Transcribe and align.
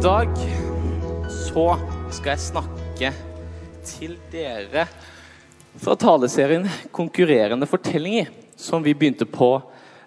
dag 0.00 0.30
så 1.28 1.64
skal 2.08 2.30
jeg 2.30 2.40
snakke 2.40 3.08
til 3.84 4.14
dere 4.32 4.86
fra 5.76 5.92
taleserien 5.92 6.64
'Konkurrerende 6.88 7.68
fortellinger', 7.68 8.30
som 8.56 8.80
vi 8.80 8.94
begynte 8.94 9.26
på 9.28 9.60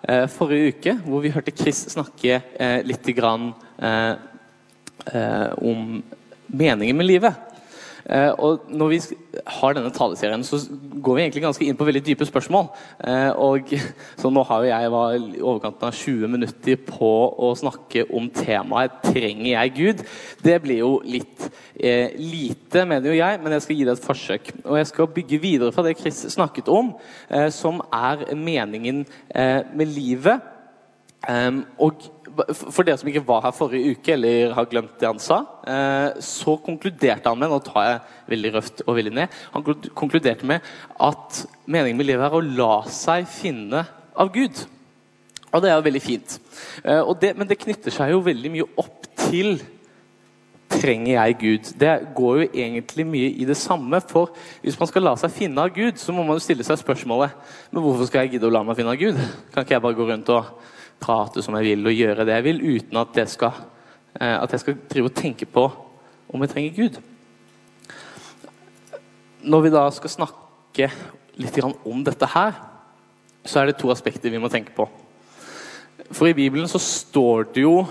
eh, 0.09 0.25
forrige 0.25 0.73
uke, 0.73 0.95
hvor 1.05 1.21
vi 1.21 1.29
hørte 1.29 1.53
Chris 1.53 1.83
snakke 1.93 2.41
eh, 2.41 2.81
litt 2.81 3.05
grann, 3.13 3.53
eh, 3.77 4.15
eh, 5.13 5.53
om 5.61 6.01
meningen 6.47 6.97
med 6.97 7.05
livet. 7.05 7.52
Eh, 8.09 8.31
og 8.35 8.65
når 8.67 8.91
vi 8.91 8.99
har 9.47 9.75
denne 9.75 9.91
taleserien, 9.95 10.43
så 10.43 10.59
går 11.03 11.15
vi 11.15 11.23
egentlig 11.23 11.43
ganske 11.45 11.65
inn 11.65 11.77
på 11.79 11.87
veldig 11.87 12.03
dype 12.05 12.27
spørsmål. 12.27 12.67
Eh, 13.07 13.31
og 13.31 13.73
Så 14.21 14.31
nå 14.31 14.43
har 14.47 14.63
jo 14.63 14.69
jeg 14.69 14.91
var 14.91 15.15
i 15.15 15.41
overkanten 15.41 15.87
av 15.87 15.97
20 15.97 16.31
minutter 16.31 16.79
på 16.87 17.11
å 17.47 17.53
snakke 17.59 18.05
om 18.13 18.29
temaet 18.33 18.99
'Trenger 19.03 19.51
jeg 19.51 19.73
Gud?' 19.77 20.05
Det 20.43 20.61
blir 20.63 20.79
jo 20.83 20.93
litt 21.05 21.49
eh, 21.79 22.11
lite, 22.17 22.85
mener 22.85 23.09
jo 23.09 23.19
jeg, 23.19 23.39
men 23.43 23.53
jeg 23.53 23.61
skal 23.61 23.75
gi 23.75 23.83
det 23.87 23.97
et 23.97 24.07
forsøk. 24.07 24.53
Og 24.65 24.77
jeg 24.77 24.87
skal 24.87 25.13
bygge 25.15 25.41
videre 25.41 25.71
fra 25.71 25.83
det 25.83 25.97
Chris 25.99 26.25
snakket 26.33 26.67
om, 26.67 26.93
som 27.49 27.81
er 27.91 28.35
meningen 28.35 29.05
med 29.33 29.87
livet. 29.87 30.41
Um, 31.23 31.61
og 31.79 32.01
for 32.53 32.85
dere 32.85 32.97
som 32.99 33.09
ikke 33.09 33.23
var 33.27 33.43
her 33.45 33.55
forrige 33.55 33.93
uke, 33.93 34.13
eller 34.15 34.53
har 34.57 34.69
glemt 34.69 34.95
det 34.99 35.09
han 35.09 35.21
sa, 35.21 35.41
uh, 35.67 36.21
så 36.23 36.55
konkluderte 36.63 37.29
han 37.29 37.39
med 37.39 37.51
Nå 37.53 37.59
tar 37.65 37.85
jeg 37.87 37.99
veldig 38.33 38.53
røft 38.55 38.83
og 38.87 38.97
veldig 38.97 39.13
ned. 39.19 39.35
Han 39.53 39.65
konkluderte 39.93 40.47
med 40.49 40.65
at 40.99 41.43
meningen 41.65 41.99
med 41.99 42.09
livet 42.09 42.25
er 42.27 42.37
å 42.37 42.43
la 42.43 42.73
seg 42.89 43.27
finne 43.29 43.85
av 44.13 44.33
Gud. 44.33 44.65
Og 45.53 45.61
det 45.61 45.69
er 45.69 45.77
jo 45.77 45.85
veldig 45.85 46.01
fint. 46.01 46.39
Uh, 46.81 47.13
det, 47.21 47.35
men 47.37 47.49
det 47.49 47.61
knytter 47.61 47.93
seg 47.93 48.15
jo 48.15 48.25
veldig 48.25 48.53
mye 48.57 48.69
opp 48.81 49.07
til 49.27 49.57
Trenger 50.73 51.13
jeg 51.13 51.35
Gud? 51.39 51.67
Det 51.79 51.91
går 52.15 52.37
jo 52.39 52.45
egentlig 52.49 53.03
mye 53.05 53.29
i 53.37 53.45
det 53.45 53.57
samme. 53.59 53.99
For 54.09 54.31
hvis 54.63 54.79
man 54.79 54.89
skal 54.89 55.05
la 55.05 55.13
seg 55.19 55.33
finne 55.35 55.61
av 55.61 55.73
Gud, 55.75 55.99
så 56.01 56.15
må 56.15 56.23
man 56.25 56.39
jo 56.39 56.43
stille 56.43 56.65
seg 56.65 56.79
spørsmålet 56.81 57.35
Men 57.69 57.83
hvorfor 57.83 58.09
skal 58.09 58.23
jeg 58.23 58.35
gidde 58.35 58.49
å 58.49 58.53
la 58.53 58.63
meg 58.65 58.79
finne 58.79 58.95
av 58.95 58.97
Gud? 58.97 59.19
Kan 59.53 59.67
ikke 59.67 59.75
jeg 59.77 59.83
bare 59.85 59.99
gå 59.99 60.07
rundt 60.09 60.31
og 60.33 60.49
prate 61.01 61.43
som 61.43 61.55
jeg 61.57 61.71
vil 61.71 61.89
og 61.89 61.97
gjøre 61.97 62.25
det 62.27 62.37
jeg 62.37 62.45
vil, 62.47 62.61
uten 62.75 62.99
at, 63.01 63.19
skal, 63.29 63.63
eh, 64.19 64.37
at 64.37 64.51
jeg 64.51 64.63
skal 64.63 64.77
drive 64.91 65.11
og 65.11 65.17
tenke 65.17 65.45
på 65.45 65.65
om 66.33 66.41
jeg 66.43 66.53
trenger 66.53 66.77
Gud. 66.77 67.01
Når 69.43 69.65
vi 69.65 69.73
da 69.73 69.83
skal 69.91 70.13
snakke 70.13 70.89
litt 71.41 71.59
om 71.63 72.03
dette 72.05 72.29
her, 72.33 72.55
så 73.43 73.59
er 73.59 73.69
det 73.69 73.79
to 73.81 73.91
aspekter 73.91 74.31
vi 74.31 74.39
må 74.39 74.49
tenke 74.51 74.71
på. 74.75 74.87
For 76.13 76.29
i 76.29 76.37
Bibelen 76.37 76.69
så 76.69 76.79
står 76.79 77.49
det 77.55 77.65
jo 77.65 77.83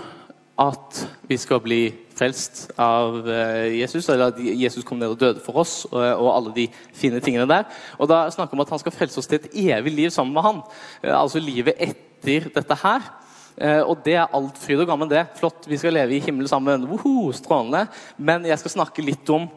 at 0.61 0.98
vi 1.28 1.36
skal 1.41 1.61
bli 1.64 1.80
frelst 2.12 2.70
av 2.80 3.25
eh, 3.28 3.73
Jesus, 3.78 4.08
eller 4.12 4.30
at 4.30 4.39
Jesus 4.39 4.84
kom 4.86 5.00
ned 5.00 5.14
og 5.14 5.20
døde 5.20 5.42
for 5.42 5.62
oss, 5.62 5.83
og, 5.91 6.28
alle 6.28 6.53
de 6.55 6.67
fine 6.95 7.20
tingene 7.25 7.48
der. 7.48 7.67
Og 7.98 8.11
da 8.11 8.25
snakker 8.30 8.53
vi 8.53 8.61
om 8.61 8.64
at 8.67 8.73
han 8.75 8.83
skal 8.83 8.95
frelse 8.95 9.19
oss 9.23 9.30
til 9.30 9.41
et 9.41 9.50
evig 9.73 9.95
liv 9.97 10.12
sammen 10.12 10.34
med 10.36 10.47
han. 10.47 10.62
Eh, 11.03 11.14
altså 11.17 11.42
livet 11.42 11.78
etter 11.78 12.11
etter 12.23 12.48
dette 12.55 12.78
her. 12.83 13.11
Eh, 13.56 13.83
og 13.83 14.01
det 14.05 14.15
er 14.17 14.31
alt 14.33 14.59
fryd 14.61 14.81
og 14.83 14.89
gammen, 14.89 15.11
det. 15.11 15.27
Flott, 15.39 15.67
vi 15.69 15.78
skal 15.81 15.95
leve 15.97 16.17
i 16.17 16.23
himmelen 16.25 16.48
sammen. 16.48 16.87
Woho, 16.89 17.33
strålende. 17.37 17.87
Men 18.17 18.47
jeg 18.48 18.59
skal 18.62 18.77
snakke 18.79 19.05
litt 19.05 19.29
om 19.33 19.48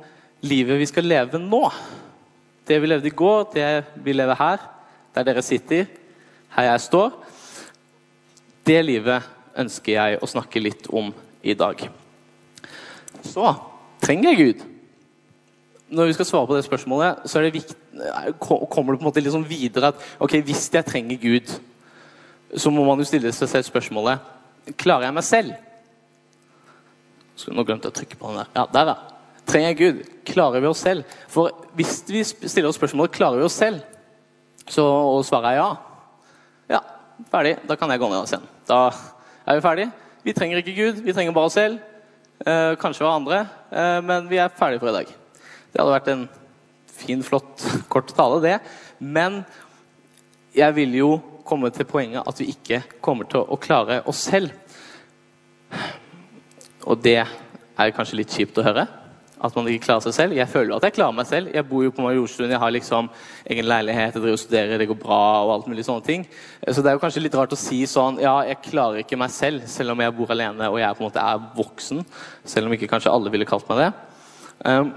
livet 0.46 0.80
vi 0.82 0.90
skal 0.90 1.08
leve 1.08 1.40
nå. 1.42 1.64
Det 2.66 2.80
vi 2.82 2.90
levde 2.90 3.12
i 3.12 3.16
går, 3.16 3.46
det 3.54 3.70
vi 4.04 4.16
lever 4.16 4.40
her, 4.40 4.66
der 5.16 5.28
dere 5.28 5.44
sitter, 5.46 5.86
her 6.58 6.72
jeg 6.72 6.84
står. 6.88 7.14
Det 8.66 8.80
livet 8.84 9.32
ønsker 9.56 9.94
jeg 9.94 10.20
å 10.20 10.30
snakke 10.30 10.64
litt 10.64 10.90
om 10.90 11.14
i 11.46 11.54
dag. 11.54 11.86
Så 13.26 13.54
trenger 14.02 14.34
jeg 14.34 14.42
Gud? 14.42 14.66
Når 15.96 16.10
vi 16.10 16.16
skal 16.18 16.28
svare 16.28 16.50
på 16.50 16.58
det 16.58 16.66
spørsmålet, 16.66 17.28
så 17.30 17.44
det 17.46 17.54
viktig, 17.54 17.78
kommer 18.42 18.96
det 18.96 19.00
på 19.00 19.06
en 19.06 19.08
måte 19.08 19.22
liksom 19.22 19.46
videre 19.48 19.94
at 19.94 20.02
ok, 20.20 20.40
hvis 20.44 20.66
jeg 20.74 20.88
trenger 20.88 21.22
Gud 21.22 21.54
så 22.54 22.72
må 22.72 22.86
man 22.86 23.02
jo 23.02 23.08
stille 23.08 23.32
seg 23.34 23.50
selv 23.52 23.68
spørsmålet 23.68 24.34
Klarer 24.82 25.08
jeg 25.08 25.14
meg 25.14 25.26
selv? 25.26 25.58
Nå 27.54 27.66
glemte 27.68 27.90
jeg 27.90 27.94
å 27.94 27.98
trykke 28.00 28.18
på 28.18 28.32
den 28.32 28.40
der. 28.40 28.48
Ja, 28.56 28.64
der, 28.74 28.90
ja. 28.90 29.42
Trenger 29.46 29.68
jeg 29.70 29.78
Gud? 29.78 30.00
Klarer 30.26 30.64
vi 30.64 30.70
oss 30.72 30.82
selv? 30.82 31.18
For 31.30 31.52
hvis 31.78 32.00
vi 32.10 32.24
stiller 32.26 32.72
oss 32.72 32.80
spørsmålet 32.80 33.14
klarer 33.14 33.42
vi 33.42 33.46
oss 33.46 33.58
selv, 33.60 33.84
så 34.66 34.86
og 34.86 35.20
svaret 35.28 35.52
er 35.52 35.60
ja. 35.60 35.68
Ja, 36.74 36.80
ferdig. 37.30 37.60
Da 37.70 37.78
kan 37.78 37.94
jeg 37.94 38.02
gå 38.02 38.10
ned 38.10 38.24
og 38.24 38.32
se 38.32 38.40
Da 38.66 38.88
er 39.46 39.60
vi 39.60 39.66
ferdig. 39.68 39.86
Vi 40.26 40.34
trenger 40.34 40.64
ikke 40.64 40.74
Gud, 40.80 41.04
vi 41.06 41.14
trenger 41.14 41.36
bare 41.36 41.52
oss 41.52 41.60
selv. 41.60 41.78
Eh, 42.42 42.74
kanskje 42.82 43.06
hverandre, 43.06 43.44
eh, 43.70 44.00
men 44.02 44.26
vi 44.32 44.42
er 44.42 44.50
ferdige 44.50 44.82
for 44.82 44.90
i 44.90 44.98
dag. 44.98 45.12
Det 45.70 45.80
hadde 45.80 45.94
vært 45.94 46.10
en 46.16 46.26
fin, 46.90 47.22
flott, 47.24 47.62
kort 47.94 48.10
tale, 48.18 48.42
det. 48.42 48.58
Men 49.00 49.44
jeg 50.56 50.76
vil 50.76 50.98
jo 50.98 51.10
komme 51.46 51.72
til 51.74 51.88
poenget 51.88 52.26
at 52.26 52.42
vi 52.42 52.52
ikke 52.54 52.82
kommer 53.04 53.30
til 53.30 53.46
å 53.46 53.58
klare 53.62 54.02
oss 54.10 54.26
selv. 54.28 54.54
Og 56.86 57.02
det 57.02 57.22
er 57.22 57.96
kanskje 57.96 58.20
litt 58.20 58.34
kjipt 58.34 58.60
å 58.62 58.66
høre. 58.66 58.86
At 59.46 59.56
man 59.58 59.68
ikke 59.70 59.84
klarer 59.86 60.06
seg 60.06 60.16
selv. 60.16 60.36
Jeg 60.38 60.50
føler 60.50 60.72
jo 60.72 60.78
at 60.78 60.86
jeg 60.88 60.96
klarer 60.96 61.18
meg 61.18 61.28
selv. 61.30 61.52
Jeg 61.54 61.68
bor 61.70 61.84
jo 61.84 61.92
på 61.94 62.04
Majorstuen, 62.06 62.54
jeg 62.54 62.62
har 62.62 62.72
liksom 62.74 63.10
egen 63.52 63.68
leilighet, 63.68 64.16
jeg 64.16 64.24
driver 64.24 64.38
og 64.38 64.42
studerer, 64.42 64.80
det 64.80 64.88
går 64.90 65.00
bra 65.02 65.22
og 65.44 65.52
alt 65.58 65.68
mulig 65.70 65.86
sånne 65.86 66.06
ting. 66.08 66.24
Så 66.64 66.82
det 66.82 66.92
er 66.92 66.98
jo 66.98 67.04
kanskje 67.04 67.26
litt 67.26 67.36
rart 67.38 67.54
å 67.54 67.60
si 67.60 67.82
sånn 67.90 68.22
Ja, 68.24 68.38
jeg 68.48 68.64
klarer 68.70 69.04
ikke 69.04 69.20
meg 69.20 69.34
selv, 69.36 69.68
selv 69.70 69.94
om 69.94 70.02
jeg 70.02 70.16
bor 70.18 70.32
alene 70.34 70.70
og 70.72 70.80
jeg 70.82 70.98
på 70.98 71.04
en 71.04 71.10
måte 71.10 71.26
er 71.26 71.44
voksen. 71.58 72.06
Selv 72.48 72.70
om 72.70 72.78
ikke 72.78 72.90
kanskje 72.90 73.14
alle 73.14 73.34
ville 73.34 73.50
kalt 73.50 73.68
meg 73.70 73.84
det. 73.84 73.92
Um, 74.66 74.94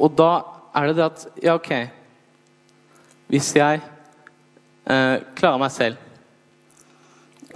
og 0.00 0.12
da 0.20 0.30
er 0.76 0.90
det 0.90 1.00
det 1.00 1.08
at 1.08 1.26
Ja, 1.40 1.56
OK 1.56 1.99
hvis 3.30 3.52
jeg 3.54 3.78
eh, 4.90 5.16
klarer 5.38 5.60
meg 5.62 5.70
selv, 5.70 5.98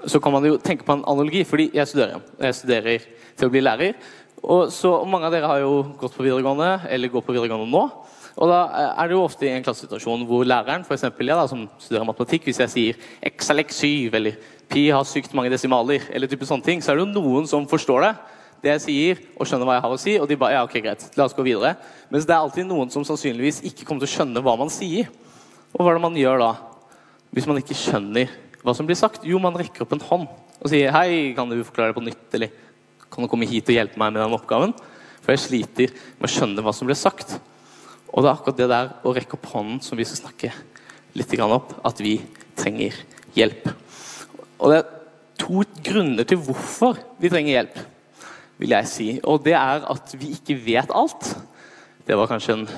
så 0.07 0.21
kan 0.23 0.35
man 0.35 0.45
jo 0.47 0.59
tenke 0.63 0.85
på 0.87 0.95
en 0.95 1.03
analogi, 1.03 1.43
fordi 1.49 1.71
jeg 1.75 1.89
studerer. 1.91 2.21
Jeg 2.39 2.55
studerer 2.55 3.07
til 3.35 3.49
å 3.49 3.53
bli 3.53 3.63
lærer. 3.65 3.97
Og 4.45 4.69
så 4.73 4.93
Mange 5.09 5.27
av 5.27 5.33
dere 5.33 5.49
har 5.49 5.63
jo 5.63 5.81
gått 5.99 6.15
på 6.15 6.23
videregående, 6.27 6.85
eller 6.93 7.11
går 7.11 7.25
på 7.25 7.35
videregående 7.35 7.67
nå. 7.73 7.85
Og 8.35 8.51
da 8.51 8.61
eh, 8.67 8.93
er 9.03 9.11
det 9.11 9.17
jo 9.17 9.25
ofte 9.25 9.49
i 9.49 9.53
en 9.55 9.67
klassesituasjon 9.67 10.23
hvor 10.29 10.47
læreren, 10.47 10.87
eksempel, 10.87 11.31
jeg 11.31 11.39
da, 11.39 11.49
som 11.51 11.67
studerer 11.79 12.07
matematikk, 12.07 12.47
hvis 12.49 12.63
jeg 12.63 12.73
sier 12.73 13.03
x 13.33 13.51
er 13.51 13.59
lek 13.59 13.75
7, 13.75 14.15
eller 14.15 14.39
pi 14.71 14.89
har 14.95 15.07
sykt 15.09 15.35
mange 15.35 15.51
desimaler, 15.51 16.07
eller 16.15 16.31
type 16.31 16.47
sånne 16.47 16.67
ting, 16.67 16.83
så 16.83 16.93
er 16.93 17.01
det 17.01 17.07
jo 17.07 17.15
noen 17.15 17.51
som 17.51 17.67
forstår 17.71 18.07
det, 18.07 18.15
det 18.65 18.73
jeg 18.77 18.85
sier, 18.87 19.27
og 19.35 19.47
skjønner 19.47 19.69
hva 19.69 19.77
jeg 19.77 19.85
har 19.85 19.99
å 19.99 20.01
si, 20.01 20.17
og 20.23 20.31
de 20.31 20.39
bare 20.41 20.57
ja, 20.57 20.65
ok, 20.67 20.79
greit, 20.87 21.05
la 21.19 21.27
oss 21.27 21.37
gå 21.37 21.45
videre. 21.47 21.75
Mens 22.15 22.27
det 22.27 22.35
er 22.35 22.41
alltid 22.41 22.71
noen 22.71 22.95
som 22.95 23.05
sannsynligvis 23.07 23.65
ikke 23.71 23.87
kommer 23.87 24.07
til 24.07 24.13
å 24.13 24.15
skjønne 24.15 24.43
hva 24.45 24.57
man 24.61 24.73
sier. 24.73 25.11
Og 25.75 25.83
hva 25.83 25.91
er 25.91 25.99
det 25.99 26.05
man 26.07 26.19
gjør 26.19 26.39
da? 26.39 26.51
Hvis 27.35 27.47
man 27.51 27.59
ikke 27.59 27.77
skjønner 27.77 28.31
hva 28.63 28.75
som 28.77 28.87
blir 28.87 28.99
sagt? 28.99 29.27
Jo, 29.27 29.41
man 29.43 29.57
rekker 29.59 29.85
opp 29.85 29.95
en 29.97 30.05
hånd 30.07 30.29
og 30.65 30.71
sier 30.71 30.93
'Hei, 30.95 31.35
kan 31.37 31.51
du 31.51 31.65
forklare 31.65 31.93
det 31.93 31.99
på 31.99 32.05
nytt?' 32.07 32.35
Eller 32.35 32.51
'Kan 33.11 33.25
du 33.25 33.29
komme 33.29 33.47
hit 33.47 33.69
og 33.69 33.75
hjelpe 33.75 33.99
meg 33.99 34.13
med 34.13 34.23
den 34.23 34.39
oppgaven?' 34.39 34.75
For 35.21 35.33
jeg 35.33 35.39
sliter 35.41 35.89
med 36.21 36.29
å 36.29 36.33
skjønne 36.33 36.63
hva 36.63 36.73
som 36.73 36.87
blir 36.87 36.97
sagt. 36.97 37.41
Og 38.13 38.23
det 38.23 38.29
er 38.31 38.37
akkurat 38.37 38.57
det 38.57 38.69
der 38.69 38.93
å 39.03 39.15
rekke 39.15 39.35
opp 39.35 39.47
hånden 39.47 39.81
som 39.83 39.99
vi 39.99 40.05
skal 40.05 40.29
snakke 40.29 40.53
litt 41.15 41.41
opp, 41.41 41.75
at 41.85 41.99
vi 41.99 42.21
trenger 42.55 42.95
hjelp. 43.35 43.73
Og 44.61 44.71
det 44.71 44.79
er 44.79 44.91
to 45.39 45.65
grunner 45.83 46.25
til 46.25 46.39
hvorfor 46.39 46.99
vi 47.19 47.29
trenger 47.29 47.57
hjelp, 47.57 47.79
vil 48.59 48.71
jeg 48.71 48.87
si. 48.87 49.09
Og 49.25 49.43
det 49.43 49.55
er 49.55 49.83
at 49.91 50.15
vi 50.15 50.35
ikke 50.37 50.59
vet 50.61 50.93
alt. 50.95 51.37
Det 52.07 52.17
var 52.17 52.29
kanskje 52.29 52.53
en 52.53 52.69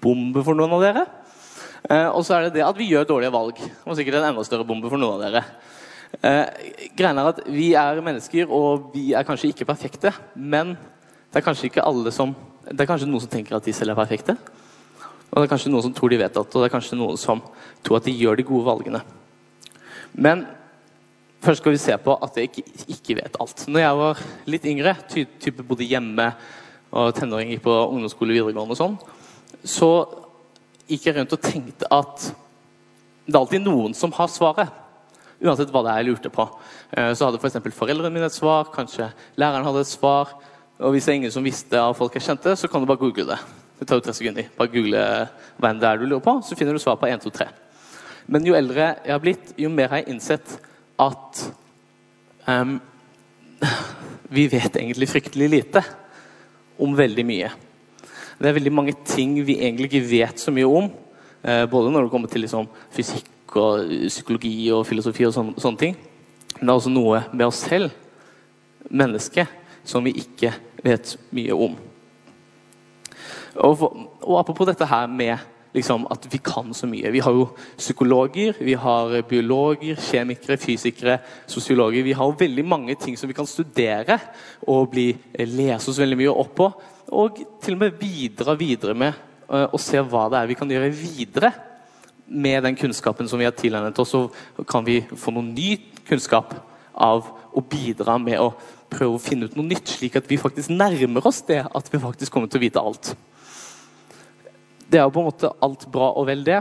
bombe 0.00 0.42
for 0.42 0.54
noen 0.54 0.72
av 0.72 0.82
dere. 0.82 1.06
Eh, 1.90 2.08
og 2.14 2.22
så 2.22 2.36
er 2.36 2.46
det 2.46 2.60
det 2.60 2.66
at 2.66 2.78
vi 2.78 2.88
gjør 2.92 3.08
dårlige 3.08 3.34
valg. 3.34 3.60
Og 3.84 3.98
sikkert 3.98 4.20
en 4.20 4.30
enda 4.30 4.44
større 4.46 4.66
bombe 4.66 4.90
for 4.90 5.00
noen 5.00 5.18
av 5.18 5.24
dere. 5.24 5.42
Eh, 6.22 6.90
greien 6.98 7.18
er 7.18 7.30
at 7.32 7.42
Vi 7.46 7.72
er 7.74 8.00
mennesker, 8.02 8.50
og 8.50 8.92
vi 8.94 9.12
er 9.14 9.26
kanskje 9.26 9.50
ikke 9.50 9.66
perfekte. 9.66 10.12
Men 10.34 10.76
det 11.30 11.40
er 11.40 11.46
kanskje 11.46 11.70
ikke 11.70 11.86
alle 11.86 12.12
som 12.14 12.34
Det 12.70 12.80
er 12.84 12.86
kanskje 12.86 13.08
noen 13.08 13.22
som 13.22 13.30
tenker 13.30 13.56
at 13.56 13.64
de 13.64 13.72
selv 13.72 13.90
er 13.90 13.98
perfekte. 13.98 14.36
Og 15.30 15.40
det 15.40 15.46
er 15.46 15.50
kanskje 15.50 15.70
noen 15.72 15.82
som 15.82 15.94
tror 15.94 16.10
de 16.10 16.18
vet 16.20 16.36
at, 16.36 16.54
og 16.54 16.62
det 16.62 16.68
er 16.68 16.74
kanskje 16.74 16.98
noen 16.98 17.18
som 17.18 17.40
tror 17.82 17.96
at 17.96 18.04
de 18.04 18.12
gjør 18.14 18.36
de 18.36 18.44
gode 18.46 18.66
valgene. 18.66 19.00
Men 20.12 20.44
først 21.42 21.62
skal 21.62 21.72
vi 21.72 21.80
se 21.82 21.96
på 21.96 22.14
at 22.22 22.36
jeg 22.36 22.50
ikke, 22.50 22.64
ikke 22.94 23.16
vet 23.22 23.38
alt. 23.40 23.64
Når 23.66 23.80
jeg 23.80 23.98
var 24.00 24.22
litt 24.46 24.66
yngre, 24.66 24.94
ty 25.08 25.24
type 25.40 25.66
bodde 25.66 25.88
hjemme 25.88 26.28
og 26.90 27.14
tenåring 27.16 27.54
gikk 27.54 27.64
på 27.64 27.76
ungdomsskole 27.88 28.36
videregående 28.36 28.76
og 28.76 28.78
sånn, 28.78 28.98
så 29.64 29.90
gikk 30.90 31.06
jeg 31.06 31.16
rundt 31.16 31.34
og 31.36 31.42
tenkte 31.44 31.88
at 31.94 32.30
det 33.26 33.36
er 33.36 33.40
alltid 33.40 33.62
noen 33.62 33.94
som 33.94 34.12
har 34.16 34.30
svaret. 34.32 34.70
Uansett 35.40 35.70
hva 35.72 35.84
det 35.86 35.92
er 35.92 36.02
jeg 36.02 36.10
lurte 36.10 36.32
på. 36.34 36.44
Eh, 36.92 37.12
så 37.14 37.28
hadde 37.28 37.38
f.eks. 37.40 37.60
For 37.62 37.78
foreldrene 37.84 38.12
mine 38.12 38.28
et 38.28 38.34
svar, 38.34 38.68
kanskje 38.74 39.08
læreren 39.40 39.64
hadde 39.68 39.84
et 39.86 39.92
svar. 39.92 40.34
Og 40.80 40.94
hvis 40.94 41.06
det 41.06 41.14
er 41.14 41.18
ingen 41.20 41.32
som 41.32 41.46
visste 41.46 41.80
av 41.80 41.94
folk 41.96 42.16
jeg 42.16 42.26
kjente, 42.26 42.56
så 42.58 42.68
kan 42.68 42.82
du 42.82 42.88
bare 42.90 43.00
google 43.00 43.28
det. 43.30 43.38
Det 43.78 43.88
tar 43.88 44.00
jo 44.00 44.04
tre 44.04 44.16
sekunder. 44.16 44.50
Bare 44.58 44.72
google 44.72 45.04
hva 45.60 45.70
enn 45.70 45.80
det 45.80 45.88
er 45.88 46.00
du 46.00 46.08
lurer 46.08 46.24
på, 46.24 46.36
så 46.44 46.58
finner 46.58 46.76
du 46.76 46.82
svar 46.82 46.98
på 47.00 47.08
1, 47.08 47.22
2, 47.24 47.32
3. 47.38 47.48
Men 48.30 48.44
jo 48.46 48.56
eldre 48.58 48.92
jeg 49.06 49.14
har 49.14 49.22
blitt, 49.22 49.54
jo 49.60 49.70
mer 49.72 49.92
har 49.92 50.02
jeg 50.02 50.12
innsett 50.12 50.52
at 51.00 51.40
um, 52.44 52.76
vi 54.36 54.46
vet 54.52 54.76
egentlig 54.76 55.08
fryktelig 55.10 55.48
lite 55.54 55.84
om 56.80 56.92
veldig 56.96 57.24
mye. 57.28 57.50
Det 58.40 58.48
er 58.48 58.56
veldig 58.56 58.72
mange 58.72 58.94
ting 59.04 59.34
vi 59.44 59.58
egentlig 59.60 59.90
ikke 59.90 60.06
vet 60.08 60.40
så 60.40 60.52
mye 60.54 60.68
om. 60.68 60.86
Eh, 61.44 61.66
både 61.68 61.90
når 61.92 62.06
det 62.06 62.12
kommer 62.12 62.30
til 62.32 62.40
liksom, 62.40 62.68
fysikk 62.92 63.56
og 63.60 63.90
psykologi 64.06 64.70
og 64.72 64.86
filosofi 64.88 65.26
og 65.28 65.34
sånne, 65.36 65.60
sånne 65.60 65.80
ting. 65.82 65.96
Men 66.54 66.62
det 66.62 66.72
er 66.72 66.78
også 66.78 66.92
noe 66.94 67.20
med 67.34 67.46
oss 67.50 67.60
selv, 67.68 67.92
mennesket, 68.88 69.48
som 69.84 70.04
vi 70.04 70.14
ikke 70.22 70.54
vet 70.82 71.12
mye 71.36 71.52
om. 71.68 71.76
Og, 73.60 73.74
for, 73.76 74.06
og 74.24 74.38
apropos 74.40 74.70
dette 74.70 74.88
her 74.88 75.04
med 75.06 75.36
liksom, 75.76 76.06
at 76.10 76.24
vi 76.32 76.40
kan 76.44 76.72
så 76.74 76.88
mye. 76.88 77.12
Vi 77.12 77.20
har 77.20 77.36
jo 77.36 77.50
psykologer, 77.78 78.56
vi 78.60 78.72
har 78.72 79.20
biologer, 79.28 80.00
kjemikere, 80.00 80.56
fysikere, 80.56 81.18
sosiologer. 81.46 82.02
Vi 82.08 82.16
har 82.16 82.24
jo 82.24 82.38
veldig 82.40 82.64
mange 82.64 82.96
ting 83.00 83.18
som 83.18 83.28
vi 83.28 83.36
kan 83.36 83.46
studere 83.46 84.18
og 84.66 84.90
bli, 84.94 85.12
lese 85.44 85.92
oss 85.92 86.00
veldig 86.00 86.18
mye 86.22 86.34
opp 86.34 86.56
på. 86.56 86.70
Og 87.10 87.40
til 87.62 87.76
og 87.76 87.82
med 87.82 87.98
bidra 87.98 88.54
videre 88.58 88.94
med 88.94 89.16
uh, 89.50 89.66
og 89.66 89.80
se 89.82 89.98
hva 89.98 90.28
det 90.30 90.40
er 90.40 90.50
vi 90.50 90.58
kan 90.58 90.70
gjøre 90.70 90.92
videre 90.94 91.52
med 92.30 92.62
den 92.62 92.76
kunnskapen 92.78 93.28
som 93.28 93.40
vi 93.40 93.48
har 93.48 93.54
tilegnet 93.58 93.98
oss. 93.98 94.14
Så 94.14 94.64
kan 94.70 94.86
vi 94.86 95.00
få 95.02 95.34
noe 95.34 95.46
ny 95.46 95.74
kunnskap 96.06 96.54
av 96.94 97.26
å 97.50 97.62
bidra 97.64 98.16
med 98.22 98.38
å 98.38 98.52
prøve 98.90 99.16
å 99.16 99.22
finne 99.22 99.46
ut 99.46 99.56
noe 99.58 99.66
nytt, 99.66 99.96
slik 99.96 100.18
at 100.18 100.28
vi 100.30 100.38
faktisk 100.38 100.72
nærmer 100.74 101.26
oss 101.26 101.42
det 101.46 101.62
at 101.64 101.90
vi 101.90 102.00
faktisk 102.02 102.34
kommer 102.34 102.50
til 102.50 102.60
å 102.60 102.64
vite 102.64 102.82
alt. 102.82 103.12
Det 104.90 104.98
er 104.98 105.06
jo 105.06 105.14
på 105.14 105.22
en 105.22 105.28
måte 105.30 105.50
alt 105.62 105.86
bra 105.90 106.10
og 106.18 106.26
vel, 106.26 106.42
det. 106.46 106.58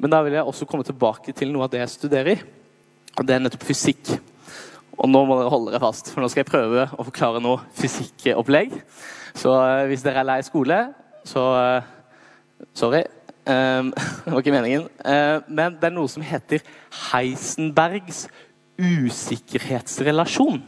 Men 0.00 0.12
da 0.12 0.20
vil 0.24 0.36
jeg 0.36 0.48
også 0.48 0.68
komme 0.68 0.84
tilbake 0.84 1.32
til 1.36 1.52
noe 1.52 1.66
av 1.66 1.72
det 1.72 1.80
jeg 1.82 1.94
studerer. 1.94 2.42
Og 3.16 3.26
det 3.26 3.36
er 3.36 3.42
nettopp 3.44 3.64
fysikk. 3.68 4.12
Og 5.00 5.08
nå 5.08 5.22
må 5.24 5.38
dere 5.38 5.52
holde 5.52 5.72
dere 5.72 5.82
fast, 5.82 6.10
for 6.12 6.20
nå 6.20 6.28
skal 6.28 6.42
jeg 6.42 6.50
prøve 6.50 6.84
å 6.92 7.06
forklare 7.06 7.40
noe 7.42 7.62
fysikkopplegg. 7.78 8.74
Så 9.38 9.54
uh, 9.54 9.86
hvis 9.88 10.04
dere 10.04 10.20
er 10.20 10.28
lei 10.28 10.40
skole, 10.44 10.82
så 11.28 11.46
uh, 11.56 11.96
Sorry. 12.76 13.06
Um, 13.48 13.88
det 14.24 14.34
var 14.34 14.42
ikke 14.42 14.52
meningen. 14.52 14.84
Uh, 15.00 15.40
men 15.48 15.78
det 15.80 15.88
er 15.88 15.94
noe 15.94 16.10
som 16.12 16.24
heter 16.24 16.60
Heisenbergs 17.08 18.26
usikkerhetsrelasjon. 18.80 20.60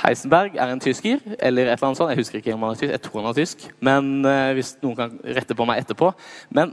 Heisenberg 0.00 0.54
er 0.54 0.70
en 0.70 0.80
tysker, 0.80 1.18
eller 1.34 1.66
et 1.66 1.74
eller 1.74 1.88
annet 1.88 1.98
sånt. 1.98 2.14
Jeg 2.14 2.22
husker 2.22 2.38
ikke 2.38 2.54
om 2.54 2.62
han 2.64 2.76
er 2.76 2.78
tysk, 2.78 2.94
jeg 2.94 3.04
tror 3.04 3.20
han 3.20 3.28
er 3.32 3.40
tysk. 3.40 3.66
Men 3.84 4.12
hvis 4.56 4.72
noen 4.80 4.96
kan 4.96 5.18
rette 5.36 5.58
på 5.58 5.66
meg 5.68 5.82
etterpå. 5.82 6.14
Men 6.56 6.72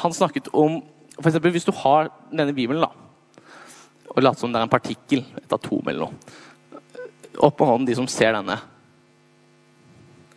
han 0.00 0.16
snakket 0.16 0.48
om 0.50 0.80
eksempel, 1.20 1.52
Hvis 1.54 1.68
du 1.68 1.72
har 1.84 2.10
denne 2.32 2.56
bibelen 2.56 2.82
da, 2.82 2.90
og 4.14 4.22
late 4.22 4.40
som 4.40 4.52
det 4.52 4.60
er 4.60 4.66
en 4.68 4.72
partikkel, 4.72 5.24
et 5.42 5.56
atom 5.56 5.90
eller 5.90 6.06
noe 6.06 6.42
Opp 7.34 7.58
med 7.58 7.66
hånden, 7.66 7.86
de 7.88 7.94
som 7.98 8.06
ser 8.06 8.30
denne. 8.30 8.54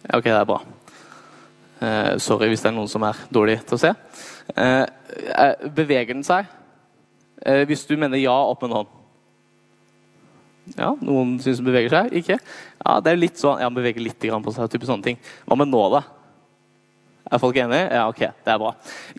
Ja, 0.02 0.18
ok, 0.18 0.24
det 0.26 0.34
er 0.34 0.48
bra. 0.50 0.56
Uh, 1.78 2.16
sorry 2.18 2.48
hvis 2.50 2.64
det 2.66 2.72
er 2.72 2.74
noen 2.74 2.90
som 2.90 3.06
er 3.06 3.20
dårlig 3.30 3.60
til 3.70 3.78
å 3.78 3.82
se. 3.84 3.92
beveger 5.78 6.16
den 6.16 6.26
seg? 6.26 6.50
hvis 7.70 7.86
du 7.86 7.94
mener 8.02 8.18
ja, 8.18 8.34
opp 8.34 8.64
med 8.66 8.72
en 8.72 8.80
hånd. 8.80 8.98
Ja, 10.76 10.90
Noen 11.00 11.38
syns 11.40 11.62
den 11.62 11.70
beveger 11.70 11.94
seg. 11.94 12.14
Ikke? 12.20 12.38
Ja, 12.82 12.98
det 13.04 13.14
er 13.14 13.22
litt 13.22 13.40
sånn, 13.40 13.62
ja, 13.62 13.70
den 13.70 13.78
beveger 13.78 14.04
litt 14.04 14.20
på 14.20 14.54
seg. 14.56 14.72
type 14.74 14.90
sånne 14.90 15.06
ting. 15.06 15.20
Hva 15.46 15.56
med 15.60 15.72
nå, 15.72 15.84
da? 15.94 16.02
Er 17.28 17.42
folk 17.44 17.60
enige? 17.60 17.88
Ja, 17.92 18.08
ok, 18.10 18.24
det 18.44 18.54
er 18.54 18.62
bra. 18.62 18.74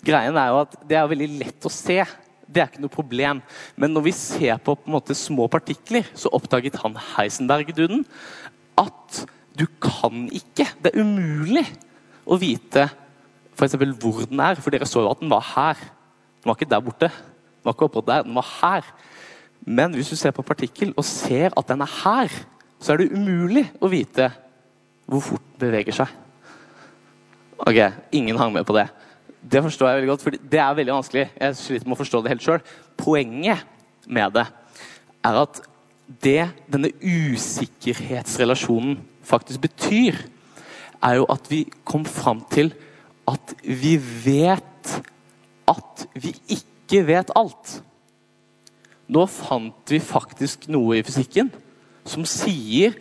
Greien 0.05 0.37
er 0.41 0.53
jo 0.53 0.61
at 0.65 0.77
Det 0.89 0.97
er 0.97 1.09
veldig 1.09 1.29
lett 1.39 1.69
å 1.69 1.73
se. 1.73 2.01
Det 2.49 2.63
er 2.63 2.71
ikke 2.71 2.83
noe 2.83 2.93
problem. 2.93 3.43
Men 3.77 3.93
når 3.93 4.07
vi 4.09 4.15
ser 4.17 4.61
på, 4.65 4.75
på 4.81 4.93
måte, 4.93 5.17
små 5.17 5.49
partikler, 5.53 6.09
så 6.17 6.33
oppdaget 6.33 6.79
han 6.81 6.97
Heisenberg-duden 7.15 8.07
at 8.81 9.25
du 9.59 9.67
kan 9.83 10.29
ikke 10.31 10.69
Det 10.79 10.93
er 10.93 11.03
umulig 11.03 11.65
å 12.29 12.37
vite 12.39 12.85
f.eks. 13.59 13.75
hvor 13.99 14.23
den 14.31 14.41
er. 14.41 14.61
For 14.63 14.71
dere 14.71 14.87
så 14.87 15.03
jo 15.03 15.11
at 15.11 15.21
den 15.21 15.33
var 15.33 15.45
her. 15.55 15.81
Den 16.39 16.51
var 16.51 16.59
ikke 16.59 16.71
der 16.71 16.85
borte. 16.85 17.11
Den 17.11 17.67
var 17.67 17.75
ikke 17.75 17.89
oppå 17.89 18.05
der, 18.07 18.23
den 18.23 18.39
var 18.39 18.47
her. 18.61 18.87
Men 19.67 19.97
hvis 19.97 20.13
du 20.13 20.17
ser 20.17 20.33
på 20.33 20.47
partikkel 20.47 20.95
og 20.97 21.05
ser 21.05 21.51
at 21.57 21.69
den 21.69 21.83
er 21.83 21.97
her, 22.05 22.33
så 22.79 22.95
er 22.95 23.03
det 23.03 23.13
umulig 23.13 23.67
å 23.83 23.91
vite 23.91 24.31
hvor 25.09 25.25
fort 25.25 25.45
den 25.57 25.67
beveger 25.67 25.97
seg. 25.99 26.15
Ok, 27.59 27.81
ingen 28.15 28.39
hang 28.39 28.53
med 28.55 28.67
på 28.69 28.77
det. 28.77 28.87
Det 29.43 29.63
forstår 29.63 29.89
jeg 29.89 30.01
veldig 30.01 30.11
godt, 30.11 30.23
for 30.25 30.31
det 30.53 30.61
er 30.61 30.75
veldig 30.75 30.95
vanskelig. 30.95 31.27
Jeg 31.41 31.57
sliter 31.57 31.87
med 31.87 31.97
å 31.97 32.03
forstå 32.03 32.23
det 32.23 32.33
helt 32.33 32.45
sjøl. 32.45 32.63
Poenget 32.99 33.67
med 34.07 34.35
det 34.35 34.47
er 35.29 35.41
at 35.43 35.61
det 36.25 36.49
denne 36.73 36.91
usikkerhetsrelasjonen 37.05 38.99
faktisk 39.29 39.61
betyr, 39.69 40.17
er 41.05 41.21
jo 41.21 41.29
at 41.31 41.47
vi 41.51 41.63
kom 41.87 42.05
fram 42.09 42.41
til 42.51 42.73
at 43.29 43.53
vi 43.63 43.95
vet 44.25 44.65
at 45.69 46.07
vi 46.17 46.33
ikke 46.57 47.05
vet 47.07 47.31
alt. 47.37 47.83
Nå 49.09 49.27
fant 49.31 49.93
vi 49.93 50.01
faktisk 50.03 50.67
noe 50.73 50.99
i 50.99 51.05
fysikken 51.07 51.53
som 52.09 52.25
sier 52.29 52.97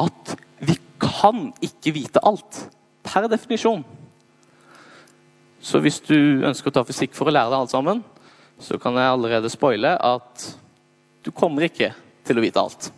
at 0.00 0.34
vi 0.64 0.78
kan 1.02 1.50
ikke 1.62 1.92
vite 1.94 2.22
alt. 2.24 2.64
Per 3.04 3.28
definisjon. 3.28 3.84
Så 5.64 5.80
hvis 5.80 6.02
du 6.04 6.44
ønsker 6.44 6.68
å 6.68 6.76
ta 6.76 6.84
fysikk 6.84 7.14
for 7.16 7.30
å 7.30 7.32
lære 7.32 7.48
deg 7.48 7.62
alt 7.62 7.72
sammen, 7.72 8.02
så 8.60 8.76
kan 8.80 8.98
jeg 9.00 9.10
allerede 9.10 9.50
spoile 9.52 9.94
at 9.96 10.44
du 11.24 11.32
kommer 11.32 11.64
ikke 11.66 11.94
til 12.24 12.38
å 12.38 12.44
vite 12.44 12.60
alt. 12.60 12.90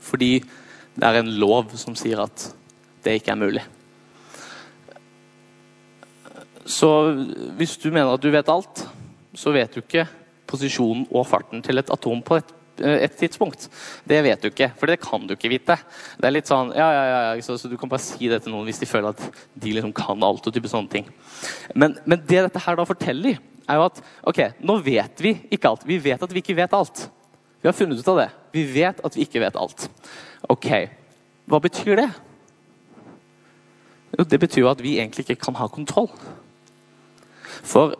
Fordi 0.00 0.38
det 0.94 1.04
er 1.04 1.20
en 1.20 1.32
lov 1.40 1.74
som 1.76 1.96
sier 1.98 2.22
at 2.24 2.48
det 3.04 3.18
ikke 3.18 3.34
er 3.34 3.40
mulig. 3.40 3.64
Så 6.64 6.88
hvis 7.58 7.76
du 7.76 7.90
mener 7.90 8.14
at 8.14 8.24
du 8.24 8.30
vet 8.32 8.48
alt, 8.48 8.86
så 9.36 9.52
vet 9.52 9.74
du 9.74 9.82
ikke 9.82 10.06
posisjonen 10.48 11.04
og 11.12 11.26
farten 11.28 11.60
til 11.64 11.80
et 11.80 11.90
atom 11.92 12.22
på 12.24 12.38
et, 12.40 12.52
et, 12.80 13.16
tidspunkt. 13.18 13.68
Det 14.08 14.20
vet 14.24 14.42
du 14.42 14.48
ikke, 14.50 14.70
for 14.78 14.90
det 14.90 15.00
kan 15.02 15.26
du 15.26 15.34
ikke 15.36 15.50
vite. 15.52 15.76
Det 16.18 16.28
er 16.28 16.34
litt 16.34 16.50
sånn, 16.50 16.72
ja, 16.76 16.88
ja, 16.90 17.04
ja, 17.12 17.42
så, 17.44 17.56
så 17.60 17.70
Du 17.70 17.76
kan 17.80 17.90
bare 17.90 18.02
si 18.02 18.28
det 18.30 18.42
til 18.44 18.54
noen 18.54 18.66
hvis 18.68 18.80
de 18.82 18.88
føler 18.88 19.14
at 19.14 19.42
de 19.54 19.74
liksom 19.76 19.94
kan 19.94 20.22
alt. 20.26 20.46
og 20.46 20.54
type 20.54 20.70
sånne 20.70 20.90
ting. 20.90 21.08
Men, 21.74 21.96
men 22.04 22.22
det 22.24 22.46
dette 22.48 22.62
her 22.64 22.78
da 22.78 22.86
forteller, 22.88 23.40
er 23.64 23.78
jo 23.80 23.86
at 23.86 24.00
ok, 24.28 24.40
nå 24.60 24.76
vet 24.84 25.22
vi 25.24 25.36
ikke 25.54 25.70
alt. 25.70 25.86
Vi 25.88 25.98
vet 26.02 26.22
at 26.22 26.34
vi 26.34 26.42
ikke 26.42 26.56
vet 26.58 26.76
alt. 26.76 27.06
Vi 27.62 27.68
har 27.70 27.76
funnet 27.76 28.00
ut 28.00 28.12
av 28.12 28.20
det. 28.20 28.28
Vi 28.52 28.64
vet 28.74 29.00
at 29.06 29.16
vi 29.16 29.24
ikke 29.24 29.40
vet 29.40 29.56
alt. 29.56 29.86
Ok, 30.52 30.68
hva 31.48 31.60
betyr 31.64 31.96
det? 32.02 32.10
Jo, 34.18 34.26
det 34.28 34.40
betyr 34.42 34.66
jo 34.66 34.70
at 34.70 34.82
vi 34.84 34.98
egentlig 34.98 35.24
ikke 35.24 35.40
kan 35.46 35.56
ha 35.58 35.68
kontroll. 35.72 36.10
For 37.64 37.96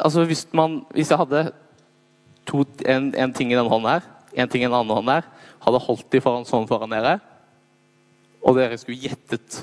altså 0.00 0.24
hvis, 0.28 0.46
man, 0.52 0.82
hvis 0.92 1.10
jeg 1.10 1.18
hadde 1.18 1.46
to, 2.48 2.64
en, 2.88 3.10
en, 3.16 3.32
ting 3.36 3.52
i 3.52 3.58
den 3.58 3.70
hånden 3.70 3.90
her, 3.90 4.08
en 4.34 4.50
ting 4.50 4.64
i 4.64 4.68
den 4.68 4.76
andre 4.76 4.98
hånden 4.98 5.14
her, 5.16 5.28
hadde 5.64 5.84
holdt 5.86 6.10
de 6.12 6.20
foran, 6.24 6.46
sånn 6.48 6.68
foran 6.68 6.92
dere, 6.92 7.18
og 8.44 8.58
dere 8.58 8.76
skulle 8.80 9.00
gjettet 9.00 9.62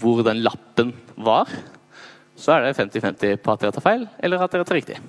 hvor 0.00 0.22
den 0.24 0.42
lappen 0.44 0.94
var, 1.18 1.50
så 2.40 2.54
er 2.54 2.68
det 2.68 2.76
50-50 2.78 3.40
på 3.42 3.52
at 3.52 3.64
dere 3.64 3.74
tar 3.76 3.84
feil, 3.84 4.06
eller 4.22 4.44
at 4.44 4.54
dere 4.54 4.64
tar 4.68 4.78
riktig. 4.78 5.00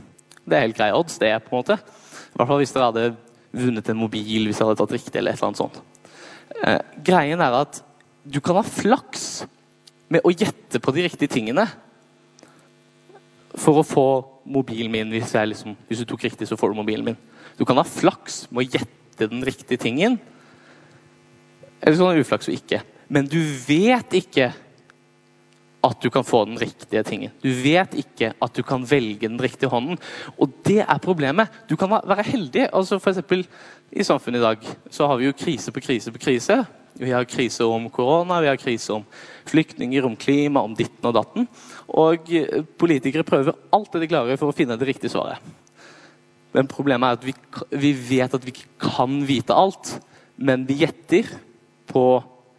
Det 0.42 0.58
er 0.58 0.66
helt 0.66 0.78
greie 0.78 0.96
odds, 0.98 1.20
det, 1.22 1.30
er 1.32 1.44
på 1.44 1.54
en 1.54 1.62
måte. 1.62 1.78
I 1.78 2.40
hvert 2.40 2.50
fall 2.50 2.60
hvis 2.60 2.74
dere 2.76 2.90
hadde 2.90 3.12
vunnet 3.52 3.92
en 3.92 4.00
mobil 4.00 4.48
hvis 4.48 4.60
dere 4.60 4.72
hadde 4.72 4.82
tatt 4.82 4.96
riktig. 4.96 5.16
eller 5.20 5.32
et 5.32 5.40
eller 5.40 5.52
annet 5.52 5.62
sånt. 5.62 5.80
Eh, 6.62 6.80
greien 7.06 7.44
er 7.44 7.58
at 7.62 7.82
du 8.24 8.40
kan 8.44 8.60
ha 8.60 8.66
flaks 8.66 9.46
med 10.12 10.26
å 10.28 10.34
gjette 10.34 10.82
på 10.84 10.94
de 10.96 11.06
riktige 11.08 11.32
tingene 11.32 11.66
for 13.60 13.82
å 13.82 13.86
få 13.86 14.08
mobilen 14.52 14.92
min 14.94 15.12
hvis, 15.14 15.34
liksom, 15.34 15.76
hvis, 15.88 16.02
du 16.02 16.10
tok 16.10 16.26
riktig, 16.28 16.48
så 16.50 16.58
får 16.60 16.72
du 16.72 16.82
mobilen 16.82 17.12
min. 17.12 17.20
Du 17.60 17.66
kan 17.68 17.80
ha 17.80 17.86
flaks 17.88 18.46
med 18.50 18.64
å 18.64 18.78
gjette 18.78 19.30
den 19.32 19.44
riktige 19.46 19.82
tingen. 19.82 20.18
Eller 21.82 21.98
så 21.98 22.06
kan 22.06 22.16
du 22.16 22.22
ha 22.22 22.26
uflaks 22.26 22.50
og 22.50 22.58
ikke. 22.58 22.82
Men 23.12 23.28
du 23.30 23.40
vet 23.68 24.16
ikke 24.22 24.52
at 25.82 25.98
du 26.02 26.12
kan 26.14 26.26
få 26.26 26.44
den 26.46 26.60
riktige 26.62 27.02
tingen. 27.04 27.32
Du 27.42 27.50
vet 27.64 27.96
ikke 27.98 28.32
at 28.38 28.54
du 28.56 28.62
kan 28.66 28.84
velge 28.86 29.28
den 29.28 29.42
riktige 29.42 29.72
hånden. 29.72 29.98
Og 30.38 30.54
det 30.66 30.84
er 30.84 31.02
problemet. 31.02 31.50
Du 31.70 31.76
kan 31.76 31.90
være 31.90 32.24
heldig. 32.28 32.70
altså 32.74 33.00
for 33.00 33.12
eksempel, 33.12 33.48
I 33.92 34.04
samfunnet 34.04 34.40
i 34.40 34.44
dag 34.44 34.68
så 34.90 35.08
har 35.08 35.18
vi 35.18 35.26
jo 35.26 35.38
krise 35.38 35.72
på 35.72 35.82
krise 35.82 36.12
på 36.12 36.22
krise. 36.22 36.62
Vi 37.00 37.12
har 37.14 37.28
krise 37.30 37.66
om 37.66 37.88
korona, 37.94 38.42
vi 38.44 38.50
har 38.50 38.60
krise 38.60 38.94
om 38.94 39.06
flyktninger, 39.48 40.06
om 40.06 40.16
klima, 40.20 40.64
om 40.64 40.76
ditten 40.76 41.08
og 41.08 41.16
datten. 41.16 41.48
Og 41.88 42.28
politikere 42.82 43.28
prøver 43.28 43.58
alt 43.74 43.94
det 43.94 44.04
de 44.04 44.12
klarer 44.12 44.40
for 44.40 44.52
å 44.52 44.56
finne 44.56 44.78
det 44.80 44.90
riktige 44.90 45.14
svaret. 45.14 45.40
Men 46.52 46.68
problemet 46.68 47.08
er 47.08 47.20
at 47.20 47.26
vi, 47.26 47.36
vi 47.80 47.94
vet 47.96 48.34
at 48.36 48.44
vi 48.44 48.52
ikke 48.54 48.92
kan 48.92 49.22
vite 49.28 49.56
alt, 49.56 49.96
men 50.36 50.66
vi 50.68 50.82
gjetter 50.84 51.30
på 51.92 52.06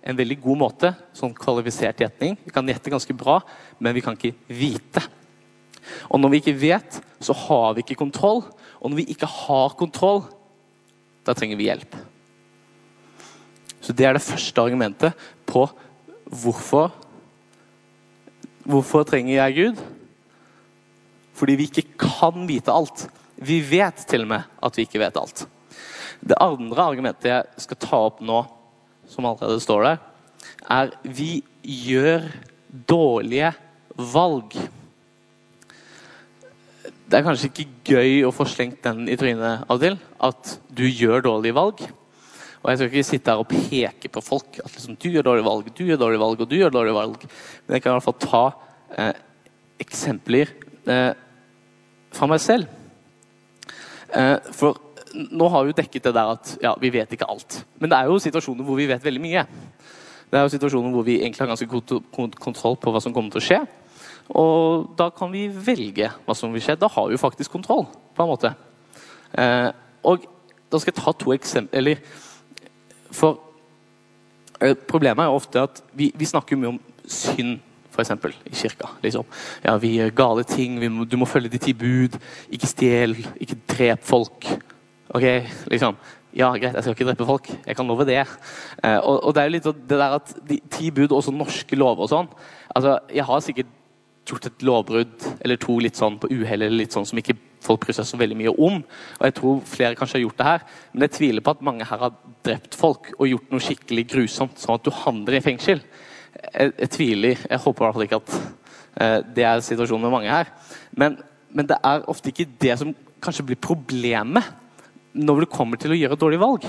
en 0.03 0.19
veldig 0.19 0.39
god 0.43 0.61
måte. 0.65 0.93
Sånn 1.17 1.35
kvalifisert 1.37 2.01
gjetning. 2.03 2.39
Vi 2.43 2.55
kan 2.55 2.69
gjette 2.69 2.93
ganske 2.93 3.17
bra, 3.17 3.39
men 3.79 3.95
vi 3.97 4.03
kan 4.05 4.17
ikke 4.17 4.35
vite. 4.49 5.05
Og 6.09 6.21
når 6.21 6.33
vi 6.33 6.41
ikke 6.43 6.61
vet, 6.63 7.01
så 7.23 7.37
har 7.47 7.77
vi 7.77 7.85
ikke 7.85 8.01
kontroll. 8.01 8.43
Og 8.81 8.91
når 8.91 9.03
vi 9.03 9.11
ikke 9.15 9.29
har 9.29 9.77
kontroll, 9.79 10.25
da 11.27 11.37
trenger 11.37 11.61
vi 11.61 11.69
hjelp. 11.69 11.95
Så 13.83 13.95
det 13.97 14.07
er 14.07 14.17
det 14.17 14.25
første 14.25 14.63
argumentet 14.63 15.25
på 15.49 15.67
hvorfor 16.43 16.93
Hvorfor 18.63 19.03
trenger 19.03 19.35
jeg 19.35 19.55
Gud? 19.57 19.81
Fordi 21.35 21.57
vi 21.59 21.65
ikke 21.67 21.97
kan 21.99 22.45
vite 22.47 22.71
alt. 22.71 23.09
Vi 23.35 23.59
vet 23.67 24.05
til 24.07 24.23
og 24.23 24.29
med 24.31 24.53
at 24.63 24.77
vi 24.79 24.85
ikke 24.87 25.01
vet 25.03 25.19
alt. 25.19 25.43
Det 26.23 26.39
andre 26.39 26.85
argumentet 26.85 27.27
jeg 27.27 27.65
skal 27.65 27.81
ta 27.83 27.99
opp 28.07 28.21
nå, 28.23 28.45
som 29.11 29.27
allerede 29.27 29.59
står 29.65 29.87
der, 29.89 29.99
er 30.71 30.93
vi 31.03 31.43
gjør 31.63 32.29
dårlige 32.71 33.51
valg. 34.15 34.55
Det 37.11 37.19
er 37.19 37.27
kanskje 37.27 37.51
ikke 37.51 37.97
gøy 37.97 38.23
å 38.29 38.33
få 38.35 38.47
slengt 38.47 38.85
den 38.87 39.09
i 39.11 39.19
trynet 39.19 39.67
av 39.67 39.75
og 39.75 39.83
til, 39.83 39.99
at 40.23 40.55
du 40.71 40.87
gjør 40.87 41.27
dårlige 41.27 41.59
valg. 41.59 41.83
Og 42.63 42.71
Jeg 42.71 42.79
skal 42.79 42.91
ikke 42.91 43.07
sitte 43.07 43.33
her 43.33 43.43
og 43.43 43.51
peke 43.51 44.11
på 44.13 44.23
folk 44.23 44.61
at 44.63 44.71
liksom, 44.71 44.95
du 44.95 45.09
gjør 45.11 45.27
dårlig 45.27 45.45
valg, 45.47 45.73
du 45.75 45.83
gjør 45.85 45.99
dårlig 46.05 46.21
valg 46.23 46.45
og 46.45 46.51
du 46.51 46.57
gjør 46.57 46.75
dårlig 46.77 46.95
valg. 46.95 47.27
Men 47.67 47.75
jeg 47.75 47.83
kan 47.83 47.91
i 47.91 47.97
hvert 47.97 48.07
fall 48.07 48.21
ta 48.23 48.43
eh, 49.03 49.19
eksempler 49.83 50.53
eh, 50.87 51.11
fra 52.15 52.29
meg 52.31 52.43
selv. 52.45 52.71
Eh, 54.15 54.39
for 54.55 54.79
nå 55.13 55.49
har 55.53 55.65
vi 55.65 55.73
jo 55.73 55.79
dekket 55.81 56.07
det 56.07 56.15
der 56.15 56.33
at 56.37 56.55
ja, 56.63 56.73
vi 56.81 56.93
vet 56.95 57.13
ikke 57.13 57.29
alt. 57.29 57.59
Men 57.83 57.91
det 57.91 57.99
er 57.99 58.09
jo 58.09 58.23
situasjoner 58.23 58.67
hvor 58.67 58.79
vi 58.79 58.89
vet 58.89 59.05
veldig 59.05 59.23
mye. 59.23 59.45
Det 60.31 60.39
er 60.39 60.47
jo 60.47 60.55
situasjoner 60.55 60.95
hvor 60.95 61.05
vi 61.05 61.19
egentlig 61.21 61.43
har 61.43 61.51
ganske 61.51 61.69
god 61.69 62.39
kontroll 62.41 62.79
på 62.81 62.95
hva 62.95 63.03
som 63.03 63.13
kommer 63.13 63.35
til 63.35 63.43
å 63.43 63.47
skje. 63.49 63.63
Og 64.39 64.93
da 64.97 65.11
kan 65.13 65.33
vi 65.35 65.49
velge 65.51 66.09
hva 66.25 66.37
som 66.39 66.55
vil 66.55 66.63
skje. 66.65 66.79
Da 66.81 66.89
har 66.89 67.09
vi 67.09 67.19
jo 67.19 67.21
faktisk 67.21 67.53
kontroll, 67.53 67.85
på 68.15 68.25
en 68.25 68.31
måte. 68.31 68.55
Eh, 69.35 69.69
og 70.09 70.25
da 70.73 70.81
skal 70.81 70.95
jeg 70.95 71.03
ta 71.03 71.13
to 71.13 71.35
eksempler. 71.35 71.99
For 73.13 73.39
eh, 74.61 74.75
problemet 74.89 75.25
er 75.25 75.37
ofte 75.37 75.63
at 75.63 75.83
vi, 75.97 76.11
vi 76.17 76.29
snakker 76.29 76.59
mye 76.59 76.75
om 76.75 76.81
synd, 77.09 77.61
f.eks. 77.93 78.15
i 78.49 78.55
kirka. 78.57 78.89
Liksom. 79.05 79.29
Ja, 79.65 79.77
vi 79.77 79.97
gjør 79.99 80.15
gale 80.17 80.47
ting, 80.49 80.81
må, 80.95 81.05
du 81.05 81.19
må 81.21 81.29
følge 81.29 81.53
de 81.53 81.61
ti 81.61 81.75
bud. 81.77 82.17
Ikke 82.53 82.71
stjel, 82.71 83.19
ikke 83.37 83.61
drep 83.75 84.05
folk. 84.09 84.49
Ok, 85.13 85.27
liksom. 85.71 85.99
Ja, 86.33 86.49
greit, 86.57 86.73
jeg 86.73 86.85
skal 86.87 86.97
ikke 86.97 87.11
drepe 87.11 87.29
folk. 87.29 87.51
Jeg 87.67 87.77
kan 87.77 87.87
love 87.87 88.07
det. 88.09 88.23
Eh, 88.23 88.97
og, 88.97 89.19
og, 89.21 89.35
det 89.35 89.43
er 89.43 89.51
jo 89.51 89.55
litt 89.59 89.69
det 89.69 89.99
der 90.01 90.17
at 90.17 90.35
de 90.49 90.59
ti 90.73 90.89
bud, 90.91 91.13
også 91.13 91.35
norske 91.35 91.77
lover 91.77 92.07
og 92.07 92.13
sånn 92.13 92.31
altså, 92.73 92.97
Jeg 93.13 93.27
har 93.29 93.43
sikkert 93.45 93.79
gjort 94.29 94.47
et 94.49 94.65
lovbrudd 94.65 95.27
eller 95.43 95.59
to 95.61 95.77
litt 95.83 95.99
sånn 95.99 96.17
på 96.23 96.31
uhell 96.33 96.63
eller 96.63 96.85
litt 96.85 96.95
sånn 96.95 97.07
som 97.09 97.19
ikke 97.21 97.37
folk 97.63 97.85
bryr 97.85 97.97
seg 97.97 98.09
så 98.09 98.19
veldig 98.21 98.39
mye 98.39 98.55
om. 98.55 98.81
Og 99.19 99.27
jeg 99.29 99.37
tror 99.39 99.61
flere 99.69 99.99
kanskje 99.99 100.19
har 100.19 100.25
gjort 100.27 100.41
det 100.41 100.49
her, 100.49 100.65
men 100.93 101.07
jeg 101.07 101.15
tviler 101.19 101.45
på 101.45 101.55
at 101.55 101.65
mange 101.69 101.89
her 101.89 102.05
har 102.07 102.17
drept 102.47 102.79
folk 102.79 103.13
og 103.19 103.29
gjort 103.31 103.53
noe 103.53 103.65
skikkelig 103.65 104.07
grusomt, 104.15 104.59
sånn 104.61 104.79
at 104.79 104.87
du 104.87 104.93
havner 105.03 105.39
i 105.39 105.45
fengsel. 105.45 105.83
Jeg, 106.43 106.73
jeg 106.79 106.93
tviler. 106.97 107.45
Jeg 107.49 107.63
håper 107.65 107.85
i 107.85 107.87
hvert 107.87 107.99
fall 107.99 108.07
ikke 108.09 108.23
at 108.23 108.39
eh, 108.39 109.19
det 109.37 109.47
er 109.49 109.65
situasjonen 109.65 110.09
med 110.09 110.17
mange 110.17 110.33
her. 110.33 110.51
Men, 110.99 111.19
men 111.53 111.69
det 111.71 111.79
er 111.79 112.09
ofte 112.11 112.33
ikke 112.33 112.51
det 112.63 112.79
som 112.81 112.95
kanskje 113.23 113.47
blir 113.53 113.61
problemet 113.63 114.59
når 115.13 115.45
du 115.45 115.53
kommer 115.53 115.79
til 115.79 115.93
å 115.93 115.99
gjøre 115.99 116.17
et 116.17 116.25
dårlig 116.25 116.41
valg. 116.41 116.67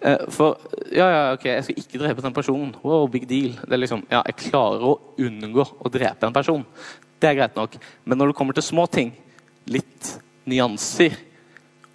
Eh, 0.00 0.24
for 0.32 0.56
ja, 0.90 1.06
ja, 1.06 1.22
ok, 1.36 1.44
jeg 1.46 1.64
skal 1.66 1.80
ikke 1.82 2.00
drepe 2.00 2.24
den 2.24 2.34
personen. 2.34 2.74
Wow, 2.82 3.06
big 3.12 3.28
deal. 3.28 3.52
Det 3.60 3.76
er 3.76 3.82
liksom, 3.82 4.04
ja, 4.10 4.22
Jeg 4.26 4.48
klarer 4.48 4.86
å 4.88 4.98
unngå 5.20 5.66
å 5.78 5.92
drepe 5.92 6.26
en 6.26 6.36
person. 6.36 6.64
Det 7.20 7.28
er 7.30 7.38
greit 7.38 7.58
nok. 7.58 7.76
Men 8.04 8.18
når 8.18 8.32
det 8.32 8.38
kommer 8.38 8.56
til 8.56 8.66
små 8.66 8.86
ting, 8.90 9.12
litt 9.70 10.14
nyanser 10.48 11.14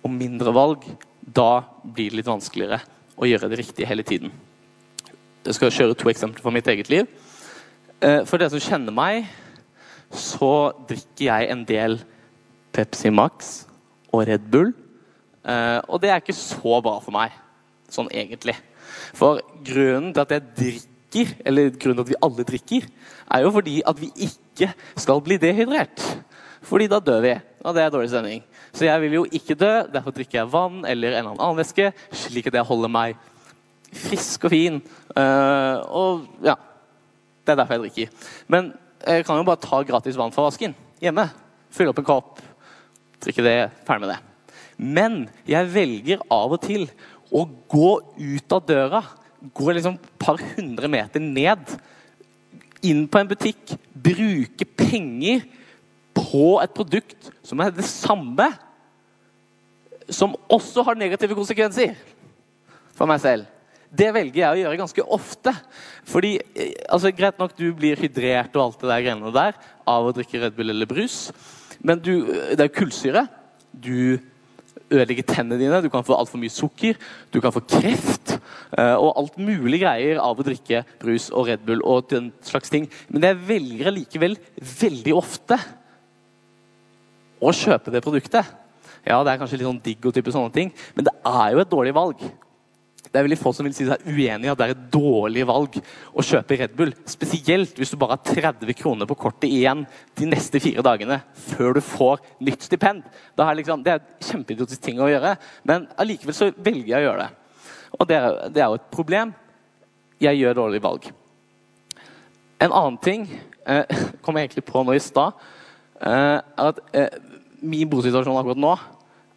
og 0.04 0.12
mindre 0.14 0.54
valg, 0.56 0.86
da 1.22 1.64
blir 1.84 2.12
det 2.12 2.22
litt 2.22 2.30
vanskeligere 2.30 2.80
å 3.18 3.28
gjøre 3.28 3.50
det 3.52 3.60
riktige 3.62 3.90
hele 3.90 4.06
tiden. 4.08 4.32
Jeg 5.48 5.58
skal 5.58 5.74
kjøre 5.74 5.98
to 5.98 6.10
eksempler 6.12 6.44
fra 6.44 6.54
mitt 6.54 6.68
eget 6.68 6.90
liv. 6.92 7.08
Eh, 8.04 8.24
for 8.28 8.40
dere 8.40 8.52
som 8.54 8.62
kjenner 8.62 8.94
meg, 8.96 9.28
så 10.14 10.72
drikker 10.88 11.26
jeg 11.28 11.50
en 11.52 11.64
del 11.68 11.98
Pepsi 12.76 13.12
Max 13.12 13.66
og 14.14 14.28
Red 14.30 14.48
Bull. 14.52 14.74
Eh, 15.48 15.80
og 15.88 16.02
det 16.04 16.12
er 16.12 16.22
ikke 16.22 16.36
så 16.36 16.80
bra 16.84 16.98
for 17.04 17.16
meg, 17.16 17.34
sånn 17.92 18.12
egentlig. 18.12 18.56
For 19.18 19.42
grunnen 19.66 20.14
til 20.14 20.24
at 20.24 20.36
jeg 20.36 20.46
drikker, 20.60 21.34
eller 21.48 21.72
grunnen 21.80 22.02
til 22.02 22.06
at 22.06 22.12
vi 22.12 22.22
alle 22.28 22.48
drikker, 22.52 22.88
er 23.34 23.44
jo 23.44 23.54
fordi 23.56 23.78
at 23.88 24.02
vi 24.02 24.12
ikke 24.28 24.72
skal 25.00 25.24
bli 25.24 25.40
dehydrert. 25.42 26.04
Fordi 26.68 26.90
da 26.92 27.00
dør 27.00 27.22
vi, 27.24 27.34
og 27.64 27.76
det 27.76 27.84
er 27.84 27.92
dårlig 27.94 28.12
stemning. 28.12 28.44
Så 28.76 28.88
jeg 28.88 29.02
vil 29.04 29.18
jo 29.20 29.26
ikke 29.40 29.56
dø, 29.56 29.72
derfor 29.94 30.16
drikker 30.16 30.42
jeg 30.42 30.52
vann 30.52 30.84
eller 30.86 31.16
en 31.16 31.20
eller 31.22 31.40
annen 31.40 31.60
væske, 31.62 31.92
slik 32.12 32.50
at 32.50 32.60
jeg 32.60 32.68
holder 32.68 32.92
meg 32.92 33.16
frisk 33.96 34.48
og 34.48 34.52
fin. 34.52 34.82
Uh, 35.16 35.78
og 35.88 36.26
ja, 36.44 36.58
det 37.46 37.54
er 37.54 37.62
derfor 37.62 37.78
jeg 37.78 37.86
drikker. 37.86 38.32
Men 38.52 38.74
jeg 39.00 39.26
kan 39.28 39.40
jo 39.40 39.48
bare 39.48 39.64
ta 39.64 39.82
gratis 39.88 40.20
vann 40.20 40.34
fra 40.36 40.48
vasken 40.50 40.76
hjemme. 41.04 41.30
Fylle 41.72 41.94
opp 41.94 42.02
en 42.02 42.08
kopp, 42.08 42.42
drikke 43.24 43.46
det, 43.46 43.58
ferdig 43.88 44.04
med 44.04 44.14
det. 44.16 44.20
Men 44.78 45.22
jeg 45.48 45.72
velger 45.74 46.24
av 46.32 46.54
og 46.54 46.62
til 46.66 46.86
å 47.34 47.46
gå 47.70 47.92
ut 48.18 48.56
av 48.56 48.66
døra, 48.68 49.02
gå 49.56 49.72
liksom 49.72 49.98
et 49.98 50.10
par 50.20 50.40
hundre 50.56 50.90
meter 50.92 51.24
ned, 51.24 51.78
inn 52.86 53.06
på 53.10 53.20
en 53.20 53.30
butikk, 53.32 53.74
bruke 53.92 54.68
penger 54.78 55.48
på 56.28 56.58
et 56.62 56.74
produkt 56.76 57.30
som 57.46 57.62
er 57.64 57.74
det 57.76 57.86
samme, 57.88 58.52
som 60.10 60.36
også 60.52 60.84
har 60.88 61.00
negative 61.00 61.36
konsekvenser 61.36 61.96
for 62.96 63.10
meg 63.10 63.22
selv. 63.24 63.48
Det 63.88 64.10
velger 64.12 64.42
jeg 64.42 64.52
å 64.52 64.62
gjøre 64.62 64.80
ganske 64.82 65.04
ofte. 65.16 65.54
Fordi, 66.08 66.38
eh, 66.56 66.74
altså 66.92 67.12
Greit 67.16 67.40
nok, 67.40 67.56
du 67.56 67.72
blir 67.76 68.00
hydrert 68.00 68.56
og 68.56 68.64
alt 68.66 68.82
det 68.82 68.90
der 68.92 69.04
greiene 69.06 69.34
der 69.36 69.60
av 69.88 70.08
å 70.08 70.16
drikke 70.16 70.42
Red 70.42 70.58
Bull 70.58 70.74
eller 70.74 70.90
brus, 70.90 71.32
men 71.80 72.02
du, 72.02 72.26
det 72.26 72.60
er 72.60 72.68
jo 72.68 72.80
kullsyre. 72.80 73.28
Du 73.72 74.18
ødelegger 74.88 75.28
tennene 75.28 75.60
dine, 75.60 75.82
du 75.84 75.90
kan 75.92 76.06
få 76.08 76.16
altfor 76.16 76.40
mye 76.42 76.52
sukker, 76.52 76.98
du 77.32 77.40
kan 77.44 77.54
få 77.54 77.62
kreft 77.68 78.38
eh, 78.78 78.96
og 78.96 79.18
alt 79.20 79.40
mulig 79.40 79.82
greier 79.84 80.20
av 80.24 80.40
å 80.40 80.46
drikke 80.48 80.84
brus 81.02 81.28
og 81.32 81.50
Red 81.52 81.66
Bull 81.68 81.84
og 81.84 82.08
den 82.12 82.32
slags 82.48 82.72
ting. 82.74 82.88
Men 83.12 83.28
jeg 83.28 83.42
velger 83.50 83.94
likevel 83.94 84.38
veldig 84.58 85.16
ofte 85.18 85.60
å 87.40 87.54
kjøpe 87.54 87.94
det 87.94 88.04
produktet. 88.06 88.56
Ja, 89.08 89.22
det 89.24 89.32
er 89.32 89.40
kanskje 89.40 89.60
litt 89.60 89.70
sånn 89.70 89.84
digg 89.84 90.04
og 90.06 90.16
type 90.16 90.34
sånne 90.34 90.52
ting, 90.54 90.74
men 90.96 91.08
det 91.08 91.14
er 91.22 91.54
jo 91.54 91.64
et 91.64 91.72
dårlig 91.72 91.94
valg. 91.96 92.22
Det 93.08 93.16
er 93.16 93.24
veldig 93.24 93.40
få 93.40 93.54
som 93.56 93.68
vil 93.68 93.76
si 93.76 93.86
seg 93.88 94.04
uenig 94.04 94.50
i 94.50 94.52
at 94.52 94.60
det 94.60 94.66
er 94.66 94.74
et 94.74 94.88
dårlig 94.92 95.46
valg 95.48 95.78
å 95.80 96.24
kjøpe 96.26 96.58
Red 96.60 96.74
Bull. 96.76 96.92
Spesielt 97.08 97.80
hvis 97.80 97.94
du 97.94 98.00
bare 98.00 98.18
har 98.18 98.52
30 98.52 98.76
kroner 98.76 99.08
på 99.08 99.16
kortet 99.20 99.48
igjen 99.48 99.86
de 100.20 100.28
neste 100.28 100.60
fire 100.64 100.84
dagene 100.84 101.22
før 101.54 101.78
du 101.78 101.82
får 101.86 102.20
nytt 102.44 102.68
stipend. 102.68 103.06
Er 103.40 103.60
liksom, 103.60 103.86
det 103.86 103.94
er 103.94 104.02
et 104.02 104.28
kjempeidiotisk 104.28 104.84
ting 104.84 105.00
å 105.00 105.08
gjøre, 105.12 105.38
men 105.68 105.88
allikevel 105.96 106.36
så 106.36 106.52
velger 106.52 106.92
jeg 106.92 107.00
å 107.00 107.08
gjøre 107.08 107.24
det. 107.24 107.62
Og 107.98 108.10
det 108.10 108.20
er, 108.20 108.42
det 108.52 108.64
er 108.64 108.68
jo 108.68 108.82
et 108.82 108.92
problem. 108.94 109.32
Jeg 110.22 110.42
gjør 110.42 110.60
dårlige 110.60 110.84
valg. 110.84 111.08
En 112.60 112.74
annen 112.74 112.98
ting 113.02 113.28
eh, 113.30 113.86
kom 114.26 114.36
jeg 114.36 114.50
egentlig 114.50 114.68
på 114.68 114.84
nå 114.84 114.98
i 114.98 115.04
stad. 115.04 115.38
Eh, 116.02 116.40
at 116.58 116.82
eh, 116.94 117.10
min 117.66 117.90
bosituasjon 117.90 118.38
akkurat 118.38 118.60
nå 118.62 118.74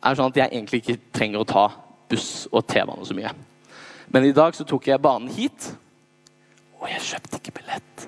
er 0.01 0.17
sånn 0.17 0.33
at 0.33 0.41
jeg 0.43 0.53
egentlig 0.53 0.83
ikke 0.83 0.99
trenger 1.17 1.41
å 1.41 1.49
ta 1.49 1.65
buss 2.11 2.49
og 2.51 2.67
T-bane 2.69 3.07
så 3.07 3.17
mye. 3.17 3.33
Men 4.13 4.27
i 4.27 4.35
dag 4.37 4.57
så 4.57 4.67
tok 4.69 4.91
jeg 4.91 5.03
banen 5.03 5.31
hit, 5.33 5.71
og 6.81 6.89
jeg 6.91 7.05
kjøpte 7.13 7.39
ikke 7.39 7.55
billett. 7.61 8.07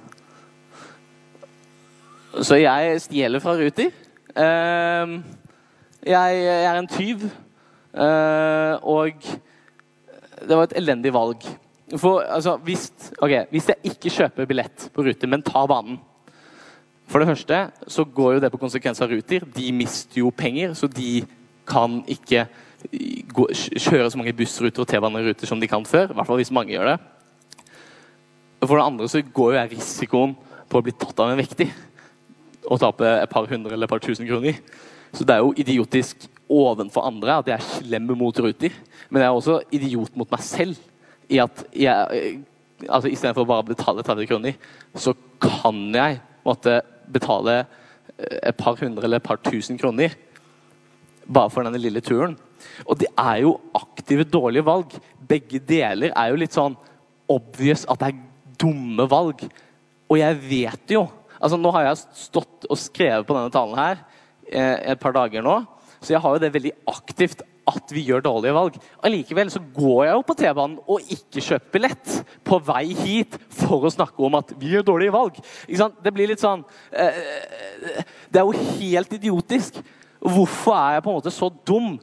Så 2.42 2.58
jeg 2.58 3.00
stjeler 3.04 3.42
fra 3.44 3.54
Ruter. 3.60 3.92
Uh, 4.32 5.20
jeg, 6.00 6.44
er 6.48 6.78
en 6.78 6.88
tyv. 6.90 7.26
Uh, 7.92 8.80
og 8.88 9.20
det 10.40 10.56
var 10.56 10.64
et 10.64 10.78
elendig 10.80 11.12
valg. 11.14 11.44
For 12.00 12.24
altså, 12.24 12.56
hvis, 12.64 12.88
okay, 13.20 13.44
hvis 13.52 13.68
jeg 13.68 13.92
ikke 13.92 14.14
kjøper 14.16 14.48
billett 14.48 14.88
på 14.94 15.04
Ruter, 15.04 15.28
men 15.28 15.44
tar 15.44 15.68
banen 15.70 16.00
For 17.10 17.20
det 17.20 17.28
første 17.28 17.58
så 17.90 18.04
går 18.04 18.36
jo 18.36 18.42
det 18.44 18.50
på 18.52 18.60
konsekvenser 18.62 19.06
av 19.06 19.12
Ruter. 19.12 19.46
De 19.54 19.72
mister 19.74 20.22
jo 20.22 20.30
penger, 20.34 20.74
så 20.78 20.88
de 20.88 21.22
kan 21.68 22.00
ikke 22.10 22.46
gå, 23.32 23.46
kjøre 23.52 24.10
så 24.10 24.18
mange 24.18 24.34
bussruter 24.36 24.84
og 24.84 24.88
T-baneruter 24.90 25.48
som 25.48 25.60
de 25.60 25.68
kan 25.70 25.84
før. 25.86 26.10
I 26.10 26.16
hvert 26.16 26.28
fall 26.28 26.40
hvis 26.40 26.54
mange 26.54 26.74
gjør 26.74 26.92
det. 26.92 26.98
For 28.62 28.78
det 28.78 28.86
andre 28.86 29.08
så 29.10 29.22
går 29.22 29.52
jo 29.52 29.58
jeg 29.58 29.72
risikoen 29.74 30.36
på 30.70 30.80
å 30.80 30.84
bli 30.86 30.94
tatt 30.94 31.20
av 31.20 31.32
en 31.32 31.40
vektig 31.40 31.68
og 32.70 32.78
tape 32.78 33.04
et 33.04 33.30
par 33.30 33.48
hundre 33.50 33.74
eller 33.74 33.88
et 33.88 33.90
par 33.90 34.02
tusen 34.02 34.28
kroner. 34.28 34.60
Så 35.12 35.26
det 35.26 35.34
er 35.34 35.42
jo 35.42 35.52
idiotisk 35.58 36.28
ovenfor 36.52 37.04
andre 37.08 37.40
at 37.40 37.50
jeg 37.50 37.58
er 37.58 37.68
slem 37.80 38.12
mot 38.16 38.38
Ruter. 38.38 38.72
Men 39.10 39.22
jeg 39.22 39.28
er 39.28 39.36
også 39.36 39.58
idiot 39.74 40.16
mot 40.16 40.30
meg 40.32 40.44
selv 40.46 40.78
i 41.32 41.40
at 41.42 41.64
jeg 41.76 42.38
altså 42.88 43.10
Istedenfor 43.12 43.46
bare 43.46 43.62
å 43.62 43.68
betale 43.68 44.02
30 44.02 44.26
kroner, 44.26 44.56
så 44.98 45.12
kan 45.42 45.76
jeg 45.94 46.18
måtte 46.46 46.80
betale 47.12 47.62
et 48.18 48.56
par 48.56 48.76
hundre 48.80 49.06
eller 49.06 49.20
et 49.20 49.26
par 49.26 49.40
tusen 49.42 49.78
kroner 49.80 50.14
bare 51.26 51.50
for 51.52 51.66
denne 51.66 51.80
lille 51.80 52.02
turen. 52.04 52.34
Og 52.86 52.98
det 53.00 53.08
er 53.18 53.42
jo 53.44 53.56
aktive, 53.78 54.26
dårlige 54.28 54.66
valg. 54.66 54.94
Begge 55.28 55.60
deler 55.66 56.14
er 56.14 56.30
jo 56.30 56.40
litt 56.40 56.56
sånn 56.56 56.76
obvious 57.30 57.84
at 57.90 58.02
det 58.02 58.12
er 58.12 58.22
dumme 58.62 59.06
valg. 59.10 59.44
Og 60.10 60.18
jeg 60.20 60.40
vet 60.48 60.96
jo 60.98 61.06
altså 61.42 61.58
Nå 61.58 61.72
har 61.74 61.88
jeg 61.88 62.02
stått 62.28 62.68
og 62.70 62.78
skrevet 62.78 63.26
på 63.26 63.34
denne 63.34 63.50
talen 63.50 63.74
her 63.74 63.96
eh, 64.46 64.92
et 64.92 65.00
par 65.02 65.10
dager 65.16 65.42
nå, 65.42 65.56
så 65.98 66.14
jeg 66.14 66.22
har 66.22 66.36
jo 66.36 66.42
det 66.42 66.52
veldig 66.54 66.70
aktivt 66.92 67.42
at 67.68 67.92
vi 67.94 68.04
gjør 68.08 68.24
dårlige 68.24 68.56
valg. 68.56 68.78
Allikevel 69.06 69.50
så 69.52 69.62
går 69.74 70.06
jeg 70.06 70.16
jo 70.16 70.24
på 70.26 70.36
T-banen 70.38 70.78
og 70.82 71.12
ikke 71.14 71.44
kjøper 71.44 71.74
billett 71.76 72.14
på 72.46 72.58
vei 72.66 72.84
hit 72.98 73.38
for 73.54 73.86
å 73.86 73.92
snakke 73.92 74.24
om 74.26 74.38
at 74.40 74.54
vi 74.58 74.74
gjør 74.74 74.88
dårlige 74.92 75.14
valg. 75.14 75.38
Det 75.68 76.14
blir 76.14 76.32
litt 76.32 76.42
sånn 76.42 76.64
eh, 76.90 78.02
Det 78.32 78.42
er 78.42 78.48
jo 78.48 78.64
helt 78.80 79.14
idiotisk. 79.18 79.78
Hvorfor 80.22 80.74
er 80.78 80.96
jeg 80.96 81.04
på 81.04 81.12
en 81.12 81.20
måte 81.20 81.34
så 81.34 81.50
dum? 81.66 81.94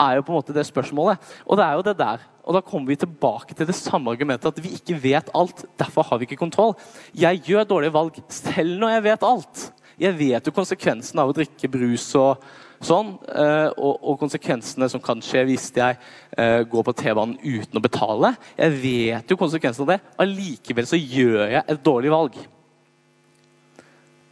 er 0.00 0.18
jo 0.18 0.24
på 0.26 0.32
en 0.32 0.38
måte 0.40 0.52
det 0.56 0.66
spørsmålet. 0.68 1.20
Og 1.46 1.58
det 1.58 1.64
er 1.64 1.78
jo 1.78 1.84
det 1.86 1.96
der. 1.98 2.24
Og 2.46 2.54
da 2.54 2.62
kommer 2.62 2.92
vi 2.92 2.98
tilbake 3.00 3.56
til 3.56 3.68
det 3.68 3.76
samme 3.78 4.12
argumentet 4.12 4.50
at 4.50 4.62
vi 4.62 4.74
ikke 4.76 4.98
vet 5.02 5.32
alt. 5.34 5.64
Derfor 5.78 6.06
har 6.06 6.20
vi 6.20 6.28
ikke 6.28 6.40
kontroll. 6.44 6.76
Jeg 7.16 7.42
gjør 7.48 7.68
dårlige 7.68 7.96
valg 7.96 8.20
selv 8.28 8.78
når 8.80 8.96
jeg 8.96 9.06
vet 9.08 9.26
alt. 9.26 9.64
Jeg 9.98 10.18
vet 10.18 10.46
jo 10.46 10.54
konsekvensen 10.54 11.20
av 11.22 11.32
å 11.32 11.36
drikke 11.36 11.70
brus 11.72 12.10
og 12.20 12.44
sånn, 12.84 13.14
eh, 13.30 13.68
og, 13.76 13.94
og 14.02 14.18
konsekvensene 14.20 14.88
som 14.92 15.02
kan 15.02 15.22
skje 15.24 15.44
hvis 15.48 15.68
jeg 15.76 15.96
uh, 15.96 16.62
går 16.68 16.84
på 16.86 16.94
T-banen 17.00 17.36
uten 17.40 17.78
å 17.78 17.82
betale. 17.82 18.34
Jeg 18.58 18.76
vet 18.82 19.32
jo 19.32 19.38
konsekvensen 19.40 19.86
av 19.86 19.94
det. 19.94 19.98
Allikevel 20.22 20.88
så 20.88 21.00
gjør 21.00 21.46
jeg 21.54 21.62
et 21.62 21.84
dårlig 21.84 22.12
valg. 22.12 22.38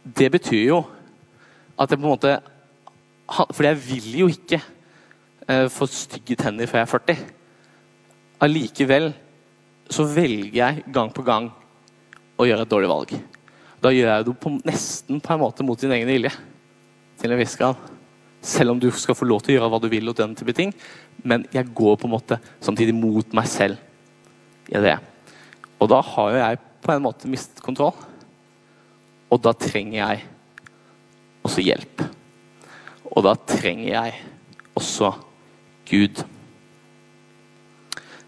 Det 0.05 0.29
betyr 0.33 0.67
jo 0.67 0.83
at 1.75 1.89
jeg 1.91 1.97
på 1.97 2.05
en 2.05 2.11
måte 2.13 2.35
For 3.25 3.65
jeg 3.65 3.79
vil 3.81 4.09
jo 4.19 4.27
ikke 4.29 4.59
uh, 4.61 5.65
få 5.73 5.87
stygge 5.89 6.37
tenner 6.37 6.69
før 6.69 6.83
jeg 6.83 6.85
er 6.85 6.91
40. 6.93 7.23
Allikevel 8.45 9.09
så 9.89 10.05
velger 10.09 10.59
jeg 10.59 10.85
gang 10.93 11.09
på 11.13 11.25
gang 11.25 11.49
å 12.37 12.45
gjøre 12.45 12.65
et 12.65 12.71
dårlig 12.71 12.91
valg. 12.91 13.15
Da 13.81 13.91
gjør 13.93 14.11
jeg 14.11 14.27
det 14.27 14.37
på, 14.41 14.53
nesten 14.65 15.21
på 15.21 15.33
en 15.33 15.41
måte 15.41 15.65
mot 15.65 15.81
din 15.81 15.93
egen 15.97 16.09
vilje. 16.09 16.31
Til 17.21 17.33
en 17.33 17.41
viss 17.41 17.57
grad. 17.57 17.94
Selv 18.45 18.75
om 18.75 18.79
du 18.81 18.91
skal 18.93 19.17
få 19.17 19.25
lov 19.25 19.41
til 19.41 19.55
å 19.55 19.57
gjøre 19.57 19.71
hva 19.73 19.81
du 19.81 19.89
vil, 19.89 20.09
og 20.11 20.17
den 20.19 20.35
type 20.37 20.53
ting. 20.53 20.73
Men 21.25 21.47
jeg 21.53 21.73
går 21.73 21.97
på 21.97 22.05
en 22.05 22.13
måte 22.13 22.37
samtidig 22.63 22.93
mot 22.97 23.33
meg 23.33 23.49
selv 23.49 24.69
i 24.69 24.81
det. 24.81 24.97
Og 25.81 25.89
da 25.89 26.01
har 26.05 26.31
jo 26.31 26.41
jeg 26.43 26.61
på 26.85 26.93
en 26.93 27.05
måte 27.05 27.29
mistet 27.31 27.63
kontroll. 27.65 27.97
Og 29.33 29.41
da 29.41 29.55
trenger 29.57 29.97
jeg 29.97 30.23
også 31.45 31.65
hjelp. 31.65 32.05
Og 33.15 33.25
da 33.25 33.33
trenger 33.49 33.89
jeg 33.89 34.19
også 34.77 35.11
Gud. 35.89 36.21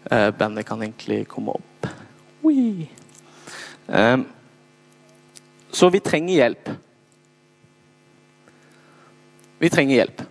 Uh, 0.08 0.30
bandet 0.34 0.66
kan 0.66 0.82
egentlig 0.82 1.24
komme 1.30 1.54
opp. 1.58 1.88
Uh, 2.42 4.18
så 5.74 5.90
vi 5.92 6.02
trenger 6.02 6.40
hjelp. 6.42 6.70
Vi 9.58 9.70
trenger 9.72 10.00
hjelp. 10.00 10.22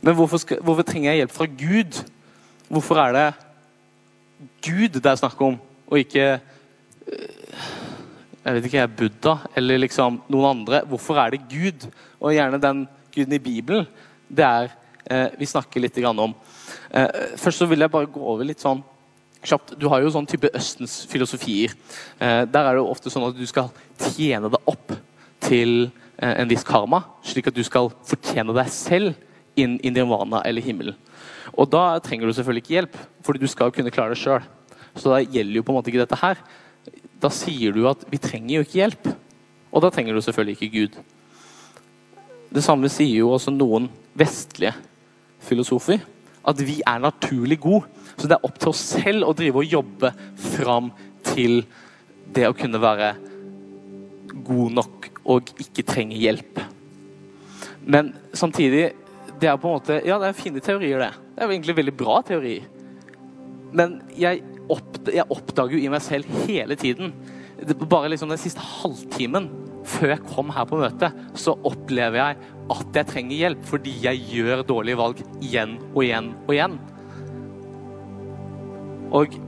Men 0.00 0.14
hvorfor, 0.14 0.40
skal, 0.42 0.60
hvorfor, 0.62 0.86
trenger 0.86 1.12
jeg 1.12 1.22
hjelp 1.22 1.34
fra 1.34 1.46
Gud? 1.46 2.00
Hvorfor 2.68 3.00
er 3.02 3.16
det 3.16 3.28
Gud 4.62 5.00
det 5.00 5.06
er 5.06 5.18
snakk 5.18 5.40
om, 5.42 5.56
og 5.88 5.98
ikke 5.98 6.26
eh, 6.36 7.38
jeg 8.44 8.54
vet 8.54 8.66
ikke, 8.68 8.78
jeg 8.78 8.96
Buddha 8.96 9.32
eller 9.58 9.80
liksom 9.82 10.20
noen 10.32 10.50
andre? 10.52 10.82
Hvorfor 10.88 11.18
er 11.20 11.34
det 11.34 11.42
Gud? 11.50 11.88
Og 12.20 12.32
gjerne 12.32 12.60
den 12.62 12.84
guden 13.14 13.34
i 13.34 13.42
Bibelen. 13.42 13.88
Det 14.28 14.44
er 14.44 14.70
eh, 15.04 15.34
vi 15.38 15.48
snakker 15.48 15.82
litt 15.82 15.98
om. 16.08 16.34
Eh, 16.90 17.34
først 17.36 17.58
så 17.58 17.66
vil 17.66 17.84
jeg 17.84 17.92
bare 17.92 18.08
gå 18.08 18.20
over 18.20 18.46
litt 18.48 18.62
sånn 18.62 18.80
kjapt. 19.44 19.74
Du 19.76 19.88
har 19.88 20.00
jo 20.00 20.12
sånn 20.14 20.26
type 20.26 20.50
Østens 20.54 21.02
filosofier. 21.10 21.74
Eh, 22.18 22.44
der 22.48 22.64
er 22.64 22.72
det 22.72 22.82
jo 22.82 22.90
ofte 22.90 23.12
sånn 23.12 23.28
at 23.28 23.36
du 23.36 23.46
skal 23.46 23.68
tjene 23.98 24.48
deg 24.48 24.70
opp 24.70 24.96
til 25.44 25.90
en 26.18 26.50
viss 26.50 26.66
karma, 26.66 27.02
slik 27.22 27.48
at 27.50 27.56
du 27.56 27.62
skal 27.66 27.92
fortjene 28.06 28.54
deg 28.56 28.70
selv 28.72 29.58
inn 29.58 29.76
i 29.82 29.92
nirvana 29.94 30.42
eller 30.46 30.64
himmelen. 30.64 30.96
Og 31.54 31.70
da 31.70 31.98
trenger 32.02 32.28
du 32.28 32.34
selvfølgelig 32.34 32.64
ikke 32.64 32.76
hjelp, 32.76 32.96
fordi 33.26 33.42
du 33.42 33.50
skal 33.50 33.72
kunne 33.74 33.92
klare 33.94 34.14
det 34.14 34.20
sjøl. 34.20 34.42
Så 34.98 35.12
da 35.12 35.22
gjelder 35.22 35.60
jo 35.60 35.64
på 35.66 35.72
en 35.72 35.78
måte 35.78 35.92
ikke 35.92 36.02
dette 36.02 36.18
her. 36.20 36.42
Da 37.22 37.30
sier 37.34 37.74
du 37.74 37.84
at 37.90 38.04
vi 38.10 38.20
trenger 38.22 38.58
jo 38.58 38.66
ikke 38.66 38.80
hjelp. 38.80 39.08
Og 39.72 39.84
da 39.84 39.90
trenger 39.94 40.16
du 40.16 40.22
selvfølgelig 40.24 40.58
ikke 40.58 40.74
Gud. 40.74 41.00
Det 42.54 42.64
samme 42.64 42.90
sier 42.92 43.20
jo 43.20 43.32
også 43.34 43.52
noen 43.54 43.88
vestlige 44.18 44.74
filosofer. 45.44 46.02
At 46.48 46.62
vi 46.64 46.80
er 46.86 47.02
naturlig 47.02 47.60
gode. 47.62 47.86
Så 48.16 48.26
det 48.26 48.38
er 48.38 48.46
opp 48.46 48.58
til 48.58 48.72
oss 48.72 48.82
selv 48.96 49.28
å 49.28 49.34
drive 49.36 49.62
og 49.62 49.74
jobbe 49.78 50.12
fram 50.56 50.90
til 51.26 51.60
det 52.34 52.48
å 52.48 52.56
kunne 52.56 52.80
være 52.82 53.12
god 54.46 54.74
nok 54.78 55.10
og 55.28 55.52
ikke 55.60 55.84
trenger 55.86 56.18
hjelp. 56.18 56.60
Men 57.84 58.12
samtidig 58.36 58.90
det 59.38 59.48
er 59.48 59.58
på 59.60 59.70
en 59.70 59.78
måte, 59.78 60.00
Ja, 60.06 60.18
det 60.18 60.28
er 60.28 60.36
fine 60.36 60.60
teorier, 60.60 60.98
det. 60.98 61.12
Det 61.34 61.42
er 61.42 61.46
jo 61.46 61.54
egentlig 61.54 61.76
veldig 61.76 61.96
bra 61.96 62.20
teori. 62.26 62.56
Men 63.72 64.00
jeg, 64.16 64.42
oppd 64.68 65.12
jeg 65.14 65.28
oppdager 65.30 65.76
jo 65.76 65.84
i 65.84 65.90
meg 65.92 66.00
selv 66.04 66.28
hele 66.46 66.76
tiden 66.80 67.12
Bare 67.90 68.08
liksom 68.08 68.30
den 68.30 68.40
siste 68.40 68.62
halvtimen 68.62 69.48
før 69.88 70.12
jeg 70.12 70.24
kom 70.28 70.50
her 70.52 70.66
på 70.68 70.78
møtet, 70.78 71.14
så 71.38 71.54
opplever 71.66 72.18
jeg 72.20 72.36
at 72.74 72.98
jeg 72.98 73.08
trenger 73.08 73.40
hjelp 73.40 73.62
fordi 73.70 73.94
jeg 74.04 74.20
gjør 74.34 74.62
dårlige 74.68 74.98
valg 75.00 75.22
igjen 75.40 75.78
og 75.94 76.02
igjen 76.04 76.28
og 76.44 76.52
igjen. 76.52 76.76
Og, 79.16 79.38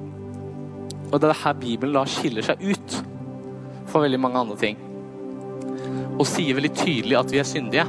og 1.10 1.16
det 1.20 1.28
er 1.28 1.42
her 1.42 1.58
Bibelen 1.60 1.98
da 1.98 2.06
skiller 2.08 2.46
seg 2.46 2.64
ut 2.64 2.96
fra 3.90 4.02
veldig 4.06 4.22
mange 4.22 4.40
andre 4.46 4.56
ting. 4.62 4.80
Og 6.20 6.28
sier 6.28 6.56
veldig 6.58 6.72
tydelig 6.76 7.16
at 7.16 7.32
vi 7.32 7.40
er 7.40 7.48
syndige. 7.48 7.86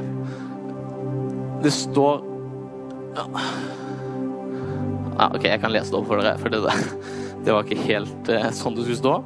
Det 1.62 1.72
står 1.74 2.22
ja. 3.12 3.26
OK, 5.28 5.44
jeg 5.44 5.60
kan 5.60 5.72
lese 5.74 5.92
det 5.92 5.98
opp 6.00 6.08
for 6.08 6.22
dere, 6.22 6.38
for 6.40 6.52
det, 6.52 6.62
det 7.44 7.52
var 7.54 7.66
ikke 7.66 7.84
helt 7.84 8.32
uh, 8.32 8.48
sånn 8.56 8.78
det 8.78 8.86
skulle 8.88 9.02
stå. 9.02 9.16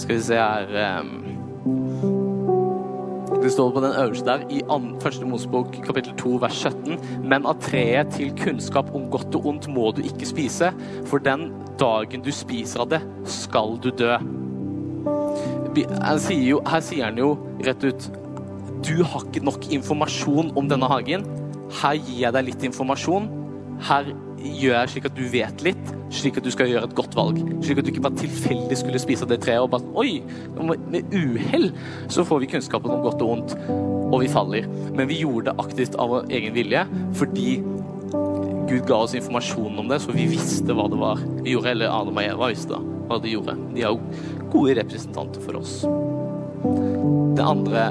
Skal 0.00 0.16
vi 0.16 0.24
se 0.26 0.40
her 0.40 0.66
um, 0.98 1.30
det 3.40 3.52
står 3.54 3.70
på 3.72 3.80
den 3.80 3.92
øverste 3.96 4.26
der 4.26 4.42
i 4.52 4.60
første 5.00 5.24
Mosebok 5.24 5.72
kapittel 5.86 6.12
2 6.18 6.30
vers 6.42 6.58
17. 6.66 6.98
Men 7.24 7.46
av 7.46 7.56
treet 7.62 8.12
til 8.12 8.34
kunnskap 8.36 8.90
om 8.94 9.08
godt 9.10 9.34
og 9.34 9.46
ondt 9.46 9.68
må 9.68 9.92
du 9.96 10.02
ikke 10.02 10.28
spise, 10.28 10.72
for 11.06 11.18
den 11.18 11.48
dagen 11.80 12.20
du 12.20 12.30
spiser 12.32 12.84
av 12.84 12.90
det, 12.90 13.00
skal 13.24 13.78
du 13.80 13.88
dø. 13.90 14.12
Her 15.78 16.18
sier, 16.20 16.44
jo, 16.44 16.60
her 16.66 16.84
sier 16.84 17.08
han 17.08 17.18
jo 17.18 17.32
rett 17.64 17.84
ut 17.84 18.10
Du 18.86 19.02
har 19.04 19.26
ikke 19.26 19.44
nok 19.44 19.68
informasjon 19.72 20.52
om 20.58 20.68
denne 20.70 20.88
hagen. 20.90 21.26
Her 21.80 21.98
gir 21.98 22.24
jeg 22.24 22.34
deg 22.36 22.48
litt 22.48 22.66
informasjon. 22.70 23.28
Her 23.86 24.10
gjør 24.40 24.74
jeg 24.74 24.92
slik 24.94 25.08
at 25.08 25.16
du 25.16 25.24
vet 25.32 25.62
litt, 25.64 25.90
slik 26.14 26.38
at 26.40 26.46
du 26.46 26.50
skal 26.52 26.70
gjøre 26.70 26.88
et 26.88 26.96
godt 26.96 27.16
valg. 27.16 27.40
Slik 27.64 27.80
at 27.80 27.86
du 27.86 27.92
ikke 27.92 28.04
bare 28.04 28.20
tilfeldig 28.20 28.78
skulle 28.80 29.02
spise 29.02 29.28
det 29.28 29.40
treet 29.44 29.62
og 29.64 29.70
bare 29.74 29.92
Oi! 30.00 30.20
Med 30.60 31.12
uhell 31.16 31.70
så 32.12 32.24
får 32.26 32.42
vi 32.44 32.50
kunnskapen 32.54 32.92
om 32.92 33.04
godt 33.04 33.22
og 33.24 33.34
vondt, 33.34 33.56
og 33.70 34.18
vi 34.22 34.32
faller. 34.32 34.68
Men 34.96 35.10
vi 35.10 35.20
gjorde 35.22 35.50
det 35.50 35.64
aktivt 35.64 35.98
av 36.00 36.14
vår 36.14 36.32
egen 36.40 36.56
vilje 36.56 36.86
fordi 37.20 37.60
Gud 38.70 38.84
ga 38.86 39.00
oss 39.02 39.16
informasjon 39.18 39.80
om 39.82 39.88
det, 39.90 39.98
så 40.02 40.14
vi 40.14 40.28
visste 40.30 40.74
hva 40.76 40.86
det 40.90 40.98
var 41.00 41.22
vi 41.42 41.56
gjorde. 41.56 41.74
Eller 41.74 41.90
Adam 41.92 42.20
og 42.20 42.24
Eva 42.24 42.52
visste 42.52 42.78
hva 43.10 43.18
de 43.22 43.32
gjorde. 43.34 43.56
De 43.74 43.82
er 43.82 43.90
jo 43.90 44.46
gode 44.52 44.76
representanter 44.78 45.42
for 45.42 45.58
oss. 45.58 45.80
Det 47.34 47.44
andre 47.44 47.88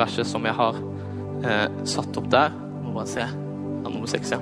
verset 0.00 0.28
som 0.28 0.44
jeg 0.46 0.56
har 0.58 0.78
eh, 1.44 1.66
satt 1.88 2.16
opp 2.18 2.28
der 2.32 2.54
Må 2.82 2.94
bare 2.96 3.10
se. 3.10 3.26
Ja, 3.26 3.90
nummer 3.90 4.10
seks, 4.10 4.34
ja. 4.34 4.40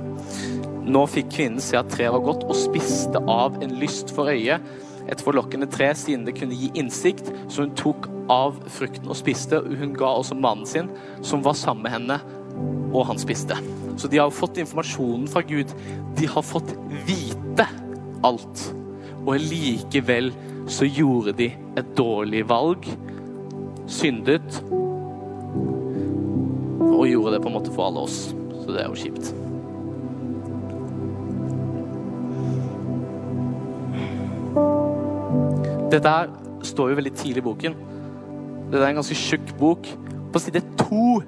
Nå 0.90 1.04
fikk 1.10 1.30
kvinnen 1.34 1.62
se 1.62 1.78
at 1.78 1.90
treet 1.92 2.12
var 2.12 2.24
godt, 2.24 2.46
og 2.48 2.56
spiste 2.58 3.20
av 3.30 3.58
en 3.62 3.76
lyst 3.80 4.10
for 4.16 4.32
øyet. 4.32 4.64
Et 5.10 5.22
forlokkende 5.22 5.68
tre, 5.70 5.90
siden 5.96 6.24
det 6.26 6.36
kunne 6.38 6.56
gi 6.56 6.70
innsikt, 6.78 7.30
så 7.48 7.64
hun 7.64 7.74
tok 7.78 8.08
av 8.30 8.58
frukten 8.70 9.10
og 9.10 9.18
spiste. 9.18 9.60
Hun 9.60 9.94
ga 9.98 10.12
også 10.18 10.38
mannen 10.38 10.68
sin, 10.68 10.90
som 11.26 11.44
var 11.44 11.56
sammen 11.58 11.86
med 11.86 11.94
henne, 11.94 12.18
og 12.90 13.06
han 13.10 13.20
spiste. 13.20 13.56
Så 14.00 14.08
de 14.10 14.20
har 14.20 14.32
fått 14.34 14.60
informasjonen 14.60 15.28
fra 15.30 15.42
Gud. 15.46 15.72
De 16.18 16.28
har 16.30 16.46
fått 16.46 16.72
vite 17.06 17.66
alt. 18.26 18.66
Og 19.26 19.36
likevel 19.42 20.32
så 20.70 20.88
gjorde 20.88 21.34
de 21.38 21.50
et 21.78 21.96
dårlig 21.98 22.44
valg, 22.48 22.86
syndet, 23.90 24.60
og 26.90 27.06
gjorde 27.08 27.36
det 27.36 27.42
på 27.44 27.50
en 27.50 27.56
måte 27.56 27.72
for 27.74 27.88
alle 27.88 28.04
oss. 28.06 28.18
Så 28.60 28.74
det 28.74 28.82
er 28.82 28.90
jo 28.90 28.98
kjipt. 28.98 29.30
Dette 35.90 36.10
her 36.14 36.30
står 36.62 36.92
jo 36.92 36.98
veldig 37.00 37.14
tidlig 37.18 37.42
i 37.42 37.46
boken. 37.48 37.76
Dette 38.70 38.82
er 38.84 38.92
en 38.92 39.00
ganske 39.00 39.16
tjukk 39.18 39.54
bok. 39.58 39.88
På 40.30 40.42
side 40.42 40.62
to 40.78 41.18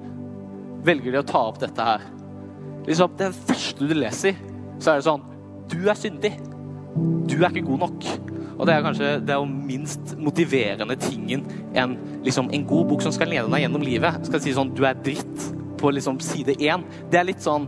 velger 0.87 1.11
de 1.11 1.19
å 1.19 1.27
ta 1.27 1.41
opp 1.49 1.59
dette 1.63 1.87
her. 1.87 2.05
Liksom, 2.87 3.15
det 3.19 3.31
første 3.35 3.87
du 3.87 3.95
leser, 3.95 4.39
så 4.79 4.93
er 4.93 4.99
det 4.99 5.07
sånn 5.07 5.23
Du 5.71 5.79
er 5.87 5.97
syndig. 5.99 6.33
Du 7.27 7.39
er 7.41 7.49
ikke 7.49 7.67
god 7.67 7.85
nok. 7.87 8.07
Og 8.53 8.67
det 8.67 8.75
er 8.75 8.83
kanskje 8.85 9.11
det 9.25 9.33
er 9.33 9.41
jo 9.41 9.49
minst 9.49 10.13
motiverende 10.21 10.95
tingen 11.01 11.43
enn 11.75 11.95
liksom, 12.23 12.51
en 12.53 12.65
god 12.69 12.91
bok 12.91 13.03
som 13.03 13.13
skal 13.15 13.31
lede 13.31 13.49
deg 13.51 13.65
gjennom 13.65 13.83
livet. 13.83 14.19
Skal 14.29 14.43
si 14.43 14.53
sånn 14.55 14.73
Du 14.77 14.83
er 14.87 14.99
dritt 14.99 15.32
på 15.83 15.91
liksom, 15.91 16.19
side 16.23 16.55
én. 16.63 16.85
Det 17.11 17.19
er 17.19 17.27
litt 17.27 17.43
sånn 17.43 17.67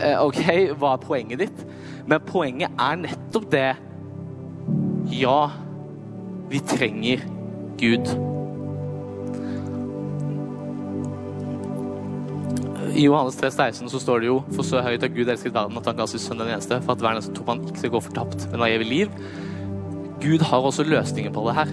eh, 0.00 0.18
OK, 0.18 0.42
hva 0.80 0.96
er 0.96 1.04
poenget 1.04 1.44
ditt? 1.44 1.66
Men 2.10 2.24
poenget 2.26 2.74
er 2.74 2.98
nettopp 3.04 3.46
det 3.52 3.68
Ja, 5.14 5.40
vi 6.50 6.60
trenger 6.66 7.22
Gud. 7.80 8.10
I 12.90 13.04
Johannes 13.06 13.36
3, 13.38 13.50
16 13.50 13.90
så 13.92 14.00
står 14.02 14.20
det 14.20 14.28
jo 14.28 14.40
For 14.56 14.66
så 14.66 14.82
høyt 14.84 15.04
har 15.04 15.12
Gud 15.14 15.30
elsket 15.30 15.54
verden 15.54 15.78
at 15.78 15.86
han 15.86 16.00
ga 16.00 16.08
sin 16.10 16.22
sønn 16.22 16.42
den 16.42 16.50
eneste, 16.50 16.80
for 16.82 16.96
at 16.96 17.04
verden 17.04 17.24
som 17.24 17.36
tok 17.36 17.52
han 17.52 17.62
ikke 17.68 17.84
skal 17.84 17.94
gå 17.94 18.02
fortapt, 18.08 18.48
men 18.50 18.64
har 18.64 18.74
evig 18.74 18.90
liv. 18.90 19.22
Gud 20.20 20.42
har 20.50 20.66
også 20.66 20.84
løsninger 20.88 21.32
på 21.32 21.46
det 21.46 21.56
her. 21.56 21.70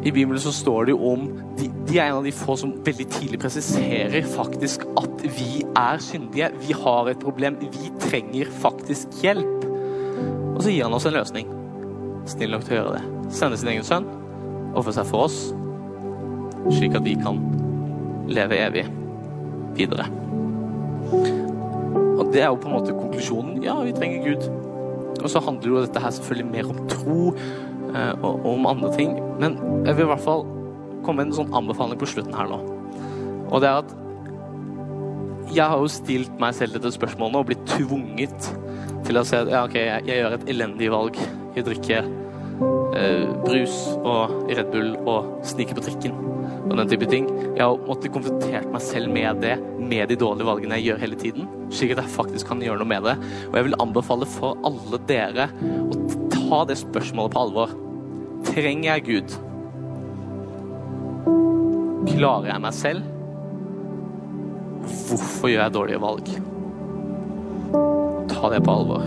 I 0.00 0.12
Bibelen 0.12 0.40
så 0.40 0.52
står 0.52 0.84
det 0.88 0.94
jo 0.94 1.10
om 1.12 1.26
de, 1.58 1.66
de, 1.88 1.98
er 1.98 2.06
en 2.06 2.20
av 2.20 2.24
de 2.24 2.32
få 2.32 2.54
som 2.56 2.72
veldig 2.86 3.06
tidlig 3.12 3.40
presiserer 3.42 4.24
faktisk 4.32 4.86
at 4.96 5.24
vi 5.36 5.60
er 5.76 6.00
syndige. 6.00 6.48
Vi 6.62 6.76
har 6.76 7.10
et 7.10 7.20
problem. 7.20 7.58
Vi 7.60 7.90
trenger 8.00 8.48
faktisk 8.62 9.20
hjelp. 9.20 9.66
Og 10.54 10.62
så 10.64 10.72
gir 10.72 10.86
han 10.86 10.96
oss 10.96 11.08
en 11.08 11.16
løsning. 11.18 11.52
Snill 12.28 12.56
nok 12.56 12.64
til 12.64 12.78
å 12.78 12.80
gjøre 12.80 12.96
det. 12.96 13.04
Sende 13.36 13.60
sin 13.60 13.72
egen 13.74 13.84
sønn, 13.84 14.08
ofre 14.76 14.94
seg 14.96 15.08
for 15.10 15.28
oss, 15.28 15.38
slik 16.72 16.96
at 16.96 17.04
vi 17.04 17.14
kan 17.20 17.38
leve 18.30 18.56
evig 18.60 18.86
videre. 19.76 20.08
Og 21.10 22.32
det 22.32 22.42
er 22.42 22.48
jo 22.48 22.60
på 22.60 22.70
en 22.70 22.76
måte 22.78 22.96
konklusjonen. 22.96 23.60
Ja, 23.64 23.76
vi 23.84 23.94
trenger 23.96 24.30
Gud. 24.30 24.48
Og 25.20 25.28
så 25.28 25.42
handler 25.44 25.74
jo 25.74 25.82
dette 25.84 26.00
her 26.00 26.12
selvfølgelig 26.16 26.52
mer 26.54 26.72
om 26.72 26.84
tro 26.88 27.32
og, 27.96 28.44
om 28.46 28.68
andre 28.70 28.92
ting. 28.96 29.16
Men 29.40 29.56
jeg 29.86 29.96
vil 29.96 30.06
i 30.06 30.10
hvert 30.12 30.24
fall 30.24 30.44
komme 31.04 31.22
med 31.22 31.30
en 31.30 31.38
sånn 31.40 31.56
anbefaling 31.56 32.00
på 32.00 32.08
slutten 32.10 32.36
her 32.36 32.50
nå. 32.50 32.60
Og 33.50 33.62
det 33.62 33.70
er 33.70 33.82
at 33.82 33.96
jeg 35.50 35.66
har 35.66 35.80
jo 35.82 35.90
stilt 35.90 36.34
meg 36.38 36.54
selv 36.54 36.76
dette 36.76 36.92
spørsmålet 36.94 37.40
og 37.40 37.48
blitt 37.48 37.64
tvunget 37.72 38.50
til 39.06 39.18
å 39.18 39.26
si 39.26 39.38
at 39.38 39.50
ja, 39.50 39.64
OK, 39.66 39.76
jeg, 39.80 40.06
jeg 40.06 40.22
gjør 40.22 40.36
et 40.36 40.50
elendig 40.52 40.90
valg 40.92 41.18
i 41.18 41.62
å 41.62 41.66
drikke 41.66 42.02
eh, 42.94 43.24
brus 43.42 43.78
og 43.98 44.50
Red 44.50 44.70
Bull 44.70 44.92
og 45.10 45.40
snike 45.50 45.74
på 45.74 45.86
trikken 45.88 46.14
og 46.70 46.76
den 46.78 46.90
type 46.92 47.08
ting. 47.10 47.26
Jeg 47.56 47.64
har 47.64 47.80
måttet 47.88 48.12
konfrontert 48.14 48.68
meg 48.70 48.84
selv 48.84 49.10
med 49.10 49.42
det, 49.42 49.56
med 49.80 50.10
de 50.12 50.18
dårlige 50.20 50.46
valgene 50.46 50.78
jeg 50.78 50.90
gjør 50.90 51.02
hele 51.02 51.18
tiden, 51.18 51.48
slik 51.74 51.96
at 51.96 52.04
jeg 52.04 52.14
faktisk 52.14 52.50
kan 52.50 52.62
gjøre 52.62 52.82
noe 52.82 52.92
med 52.92 53.06
det. 53.08 53.16
Og 53.48 53.58
jeg 53.58 53.68
vil 53.68 53.78
anbefale 53.82 54.28
for 54.30 54.60
alle 54.66 55.00
dere 55.10 55.48
å 55.50 55.98
ta 56.50 56.64
det 56.66 56.80
spørsmålet 56.80 57.34
på 57.34 57.40
alvor. 57.44 57.72
Trenger 58.48 58.88
jeg 58.96 59.04
Gud? 59.06 59.34
Klarer 62.10 62.50
jeg 62.50 62.62
meg 62.64 62.74
selv? 62.74 63.06
Hvorfor 64.82 65.52
gjør 65.52 65.62
jeg 65.62 65.74
dårlige 65.76 66.00
valg? 66.02 66.32
Ta 68.32 68.50
det 68.50 68.62
på 68.66 68.74
alvor. 68.74 69.06